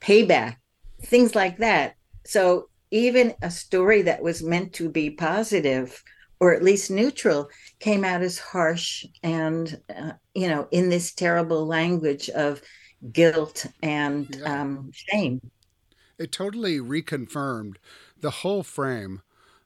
[0.00, 0.56] payback,
[1.00, 1.94] things like that.
[2.26, 6.02] So even a story that was meant to be positive
[6.40, 7.48] or at least neutral
[7.78, 12.62] came out as harsh and uh, you know in this terrible language of
[13.12, 14.60] guilt and yeah.
[14.60, 15.40] um, shame
[16.18, 17.76] it totally reconfirmed
[18.20, 19.20] the whole frame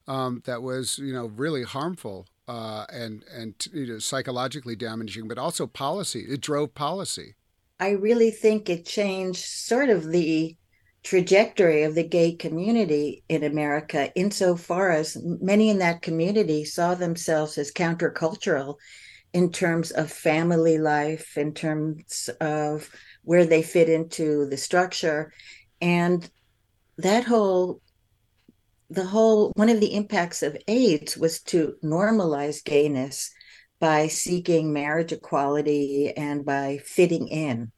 [0.07, 5.37] um, that was you know really harmful uh, and and you know, psychologically damaging, but
[5.37, 6.25] also policy.
[6.27, 7.35] It drove policy.
[7.79, 10.55] I really think it changed sort of the
[11.03, 17.57] trajectory of the gay community in America, insofar as many in that community saw themselves
[17.57, 18.75] as countercultural
[19.33, 22.89] in terms of family life, in terms of
[23.23, 25.33] where they fit into the structure.
[25.81, 26.29] And
[26.97, 27.81] that whole
[28.93, 33.31] the whole one of the impacts of AIDS was to normalize gayness
[33.79, 37.71] by seeking marriage equality and by fitting in.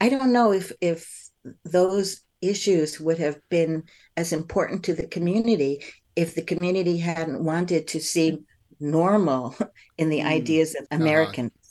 [0.00, 1.30] I don't know if if
[1.64, 3.84] those issues would have been
[4.16, 5.82] as important to the community
[6.14, 8.38] if the community hadn't wanted to see
[8.80, 9.56] normal
[9.98, 10.26] in the mm.
[10.26, 11.02] ideas of uh-huh.
[11.02, 11.52] Americans.
[11.54, 11.64] Uh,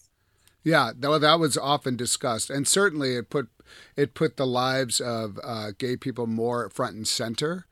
[0.64, 3.48] yeah, that, that was often discussed, and certainly it put
[3.96, 7.68] it put the lives of uh, gay people more front and center,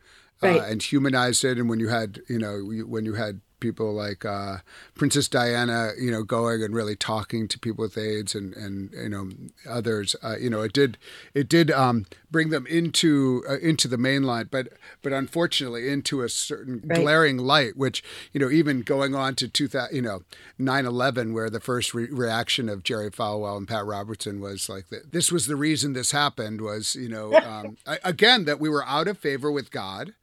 [0.45, 0.61] right.
[0.61, 1.57] uh, and humanized it.
[1.57, 4.57] And when you had, you know, when you had people like uh,
[4.93, 9.09] Princess Diana, you know, going and really talking to people with AIDS and and you
[9.09, 9.29] know
[9.67, 10.15] others.
[10.23, 10.97] Uh, you know, it did
[11.33, 14.69] it did um, bring them into uh, into the main line, but
[15.01, 16.99] but unfortunately into a certain right.
[16.99, 20.21] glaring light, which you know even going on to 2000, you know
[20.59, 25.31] 9/11, where the first re- reaction of Jerry Falwell and Pat Robertson was like, this
[25.31, 29.17] was the reason this happened was you know um, again that we were out of
[29.17, 30.13] favor with God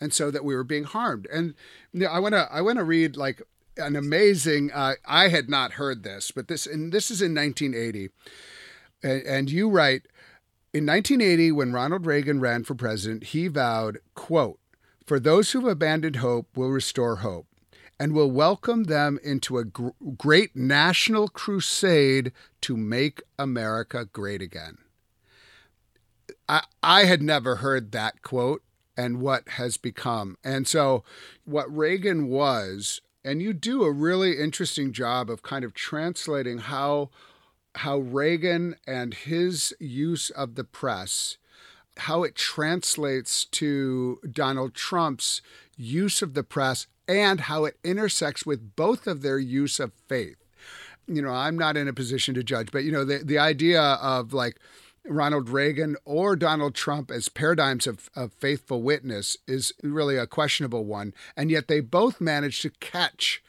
[0.00, 1.26] and so that we were being harmed.
[1.32, 1.54] And
[1.92, 3.42] you know, I want to I want to read like
[3.76, 4.70] an amazing.
[4.72, 8.10] Uh, I had not heard this, but this and this is in 1980,
[9.02, 10.02] and, and you write.
[10.72, 14.60] In 1980, when Ronald Reagan ran for president, he vowed, quote,
[15.04, 17.48] For those who've abandoned hope will restore hope
[17.98, 22.30] and will welcome them into a gr- great national crusade
[22.60, 24.78] to make America great again.
[26.48, 28.62] I, I had never heard that quote
[29.00, 30.36] and what has become.
[30.44, 31.04] And so,
[31.44, 37.10] what Reagan was, and you do a really interesting job of kind of translating how
[37.76, 41.38] how Reagan and his use of the press
[41.96, 45.42] how it translates to Donald Trump's
[45.76, 50.36] use of the press and how it intersects with both of their use of faith.
[51.06, 53.82] You know, I'm not in a position to judge, but you know, the the idea
[53.82, 54.56] of like
[55.06, 60.84] Ronald Reagan or Donald Trump as paradigms of, of faithful witness is really a questionable
[60.84, 61.14] one.
[61.36, 63.42] And yet they both managed to catch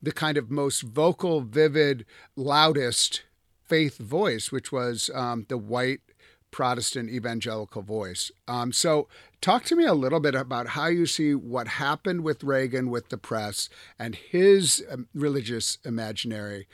[0.00, 2.04] the kind of most vocal, vivid,
[2.36, 3.22] loudest
[3.64, 6.00] faith voice, which was um, the white
[6.50, 8.30] Protestant evangelical voice.
[8.46, 9.08] Um, so,
[9.40, 13.08] talk to me a little bit about how you see what happened with Reagan with
[13.08, 16.68] the press and his um, religious imaginary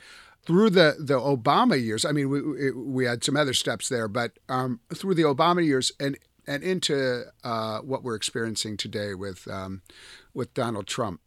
[0.45, 4.37] through the the Obama years, I mean, we we had some other steps there, but
[4.47, 6.17] um, through the Obama years and
[6.47, 9.81] and into uh, what we're experiencing today with um,
[10.33, 11.21] with Donald Trump.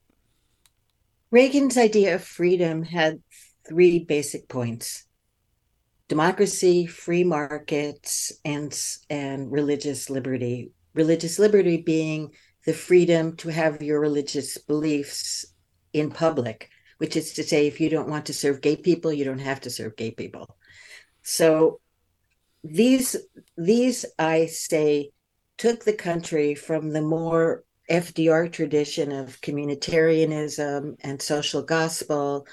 [1.31, 3.23] Reagan's idea of freedom had
[3.69, 5.05] three basic points:
[6.09, 8.77] democracy, free markets, and
[9.09, 10.73] and religious liberty.
[10.95, 12.33] Religious liberty being
[12.67, 15.47] the freedom to have your religious beliefs
[15.93, 16.69] in public
[17.03, 19.61] which is to say, if you don't want to serve gay people, you don't have
[19.61, 20.57] to serve gay people.
[21.23, 21.81] So
[22.63, 23.17] these
[23.57, 25.11] these I say
[25.59, 32.47] took the country from the more FDR tradition of communitarianism and social gospel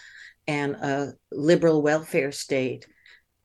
[0.48, 2.88] and a liberal welfare state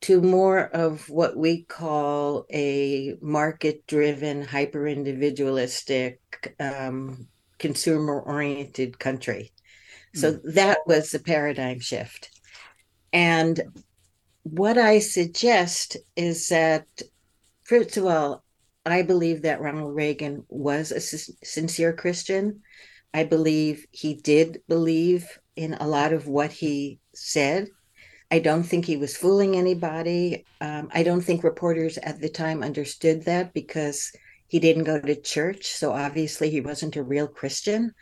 [0.00, 6.18] to more of what we call a market driven, hyper individualistic,
[6.58, 7.28] um,
[7.58, 9.52] consumer oriented country.
[10.14, 10.54] So mm.
[10.54, 12.30] that was the paradigm shift.
[13.12, 13.60] And
[14.42, 16.86] what I suggest is that,
[17.64, 18.44] first of all,
[18.86, 22.60] I believe that Ronald Reagan was a sincere Christian.
[23.14, 27.68] I believe he did believe in a lot of what he said.
[28.30, 30.44] I don't think he was fooling anybody.
[30.60, 34.12] Um, I don't think reporters at the time understood that because
[34.48, 35.66] he didn't go to church.
[35.68, 37.92] So obviously he wasn't a real Christian.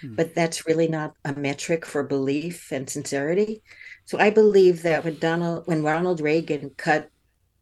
[0.00, 0.14] Hmm.
[0.14, 3.62] but that's really not a metric for belief and sincerity.
[4.04, 7.10] So I believe that when Donald, when Ronald Reagan cut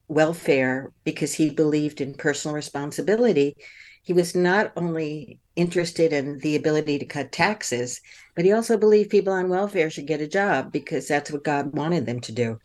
[0.09, 3.57] welfare because he believed in personal responsibility,
[4.03, 8.01] he was not only interested in the ability to cut taxes,
[8.37, 11.74] but he also believed people on welfare should get a job because that's what God
[11.74, 12.59] wanted them to do.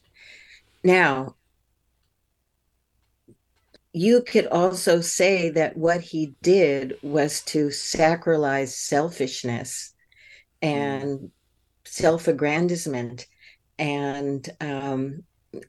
[0.83, 1.35] Now,
[3.93, 9.93] you could also say that what he did was to sacralize selfishness
[10.61, 11.29] and mm.
[11.85, 13.27] self-aggrandizement
[13.77, 15.23] and um,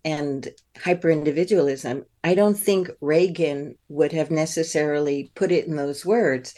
[0.04, 0.48] and
[0.78, 2.04] hyper individualism.
[2.22, 6.54] I don't think Reagan would have necessarily put it in those words,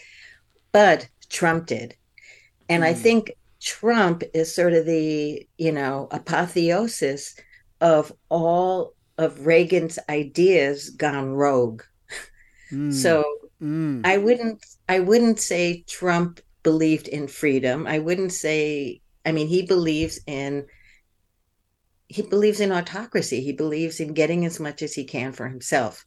[0.72, 1.94] but Trump did.
[2.68, 2.86] And mm.
[2.86, 7.34] I think Trump is sort of the, you know, apotheosis
[7.80, 11.82] of all of Reagan's ideas gone rogue.
[12.72, 12.92] Mm.
[12.92, 13.24] So
[13.62, 14.04] mm.
[14.04, 17.86] I wouldn't I wouldn't say Trump believed in freedom.
[17.86, 20.66] I wouldn't say I mean he believes in
[22.08, 23.40] he believes in autocracy.
[23.40, 26.04] He believes in getting as much as he can for himself.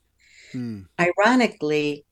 [0.54, 0.86] Mm.
[1.00, 2.06] Ironically,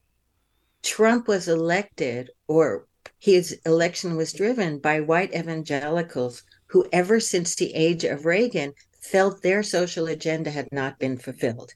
[0.83, 2.87] Trump was elected or
[3.19, 8.73] his election was driven by white evangelicals who, ever since the age of Reagan,
[9.11, 11.73] felt their social agenda had not been fulfilled.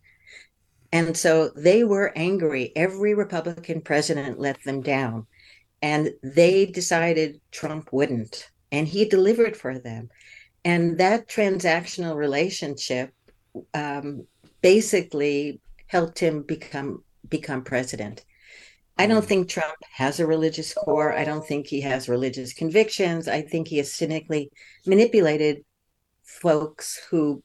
[0.92, 2.72] And so they were angry.
[2.76, 5.28] Every Republican president let them down.
[5.82, 8.50] And they decided Trump wouldn't.
[8.72, 10.10] And he delivered for them.
[10.66, 13.14] And that transactional relationship
[13.74, 14.26] um,
[14.62, 18.26] basically helped him become become president.
[18.98, 21.14] I don't think Trump has a religious core.
[21.14, 23.30] I don't think he has religious convictions.
[23.30, 24.52] I think he has cynically
[24.86, 25.64] manipulated
[26.42, 27.44] folks who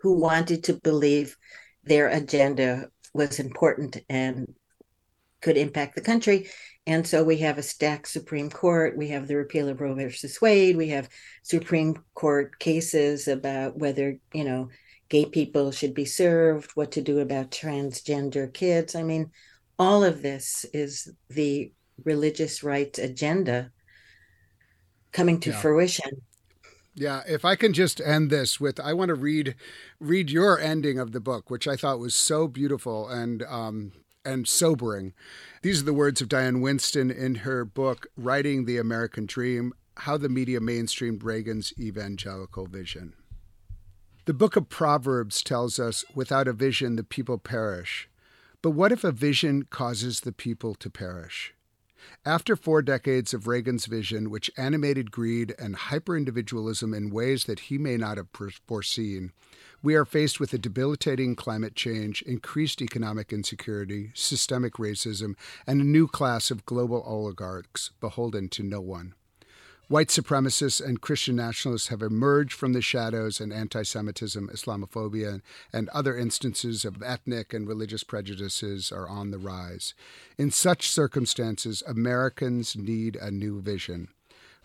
[0.00, 1.36] who wanted to believe
[1.84, 4.54] their agenda was important and
[5.40, 6.48] could impact the country.
[6.86, 8.96] And so we have a stacked Supreme Court.
[8.96, 10.76] We have the repeal of Roe versus Wade.
[10.76, 11.08] We have
[11.42, 14.70] Supreme Court cases about whether, you know,
[15.08, 18.94] gay people should be served, what to do about transgender kids.
[18.94, 19.30] I mean,
[19.78, 21.72] all of this is the
[22.04, 23.70] religious rights agenda
[25.12, 25.60] coming to yeah.
[25.60, 26.22] fruition.
[26.94, 29.56] Yeah, if I can just end this with, I want to read
[29.98, 33.92] read your ending of the book, which I thought was so beautiful and um,
[34.24, 35.12] and sobering.
[35.62, 40.16] These are the words of Diane Winston in her book, Writing the American Dream: How
[40.16, 43.14] the Media Mainstreamed Reagan's Evangelical Vision.
[44.26, 48.08] The book of Proverbs tells us, "Without a vision, the people perish."
[48.62, 51.54] But what if a vision causes the people to perish?
[52.26, 57.78] After four decades of Reagan's vision, which animated greed and hyperindividualism in ways that he
[57.78, 58.28] may not have
[58.66, 59.32] foreseen,
[59.82, 65.34] we are faced with a debilitating climate change, increased economic insecurity, systemic racism,
[65.66, 69.14] and a new class of global oligarchs beholden to no one.
[69.88, 75.42] White supremacists and Christian nationalists have emerged from the shadows, and anti Semitism, Islamophobia,
[75.74, 79.92] and other instances of ethnic and religious prejudices are on the rise.
[80.38, 84.08] In such circumstances, Americans need a new vision.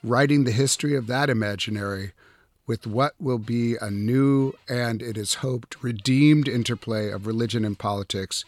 [0.01, 2.13] Writing the history of that imaginary
[2.65, 7.78] with what will be a new and, it is hoped, redeemed interplay of religion and
[7.78, 8.45] politics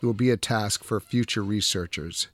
[0.00, 2.28] will be a task for future researchers.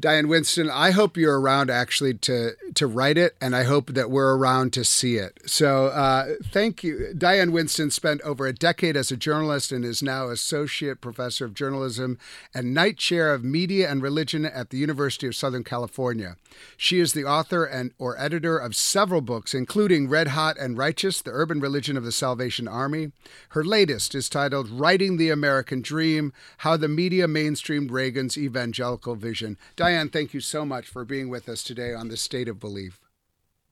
[0.00, 4.10] Diane Winston, I hope you're around actually to to write it, and I hope that
[4.10, 5.38] we're around to see it.
[5.46, 7.12] So, uh, thank you.
[7.16, 11.54] Diane Winston spent over a decade as a journalist and is now associate professor of
[11.54, 12.18] journalism
[12.54, 16.36] and Knight Chair of Media and Religion at the University of Southern California.
[16.76, 21.20] She is the author and or editor of several books, including Red Hot and Righteous:
[21.20, 23.12] The Urban Religion of the Salvation Army.
[23.50, 29.58] Her latest is titled "Writing the American Dream: How the Media Mainstreamed Reagan's Evangelical Vision."
[29.90, 33.00] Diane, thank you so much for being with us today on the State of Belief.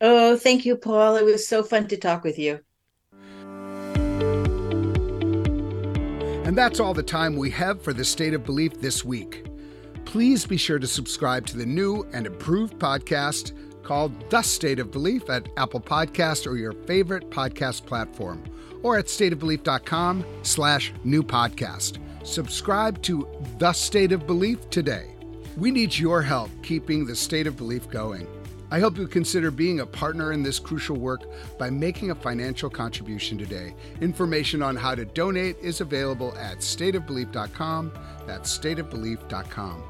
[0.00, 1.14] Oh, thank you, Paul.
[1.14, 2.58] It was so fun to talk with you.
[6.44, 9.46] And that's all the time we have for the State of Belief this week.
[10.06, 13.52] Please be sure to subscribe to the new and improved podcast
[13.84, 18.42] called The State of Belief at Apple Podcast or your favorite podcast platform,
[18.82, 21.98] or at stateofbelief.com slash new podcast.
[22.26, 23.24] Subscribe to
[23.58, 25.14] The State of Belief today.
[25.58, 28.28] We need your help keeping the state of belief going.
[28.70, 31.22] I hope you consider being a partner in this crucial work
[31.58, 33.74] by making a financial contribution today.
[34.00, 37.90] Information on how to donate is available at stateofbelief.com.
[38.24, 39.82] That's stateofbelief.com.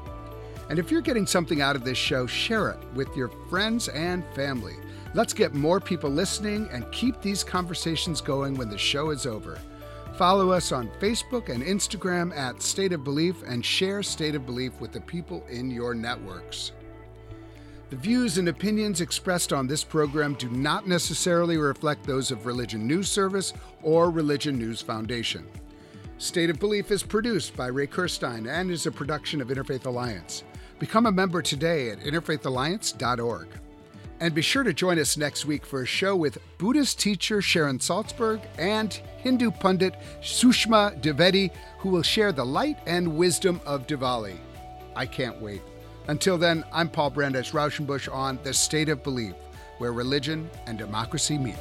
[0.71, 4.23] And if you're getting something out of this show, share it with your friends and
[4.33, 4.73] family.
[5.13, 9.59] Let's get more people listening and keep these conversations going when the show is over.
[10.19, 14.77] Follow us on Facebook and Instagram at State of Belief and share State of Belief
[14.81, 16.73] with the people in your networks.
[17.89, 22.85] The views and opinions expressed on this program do not necessarily reflect those of Religion
[22.85, 25.47] News Service or Religion News Foundation.
[26.17, 30.43] State of Belief is produced by Ray Kirstein and is a production of Interfaith Alliance.
[30.79, 33.47] Become a member today at interfaithalliance.org.
[34.19, 37.79] And be sure to join us next week for a show with Buddhist teacher Sharon
[37.79, 44.37] Salzberg and Hindu pundit Sushma Dwivedi, who will share the light and wisdom of Diwali.
[44.95, 45.61] I can't wait.
[46.07, 49.33] Until then, I'm Paul Brandeis Raushenbush on The State of Belief,
[49.77, 51.57] where religion and democracy meet.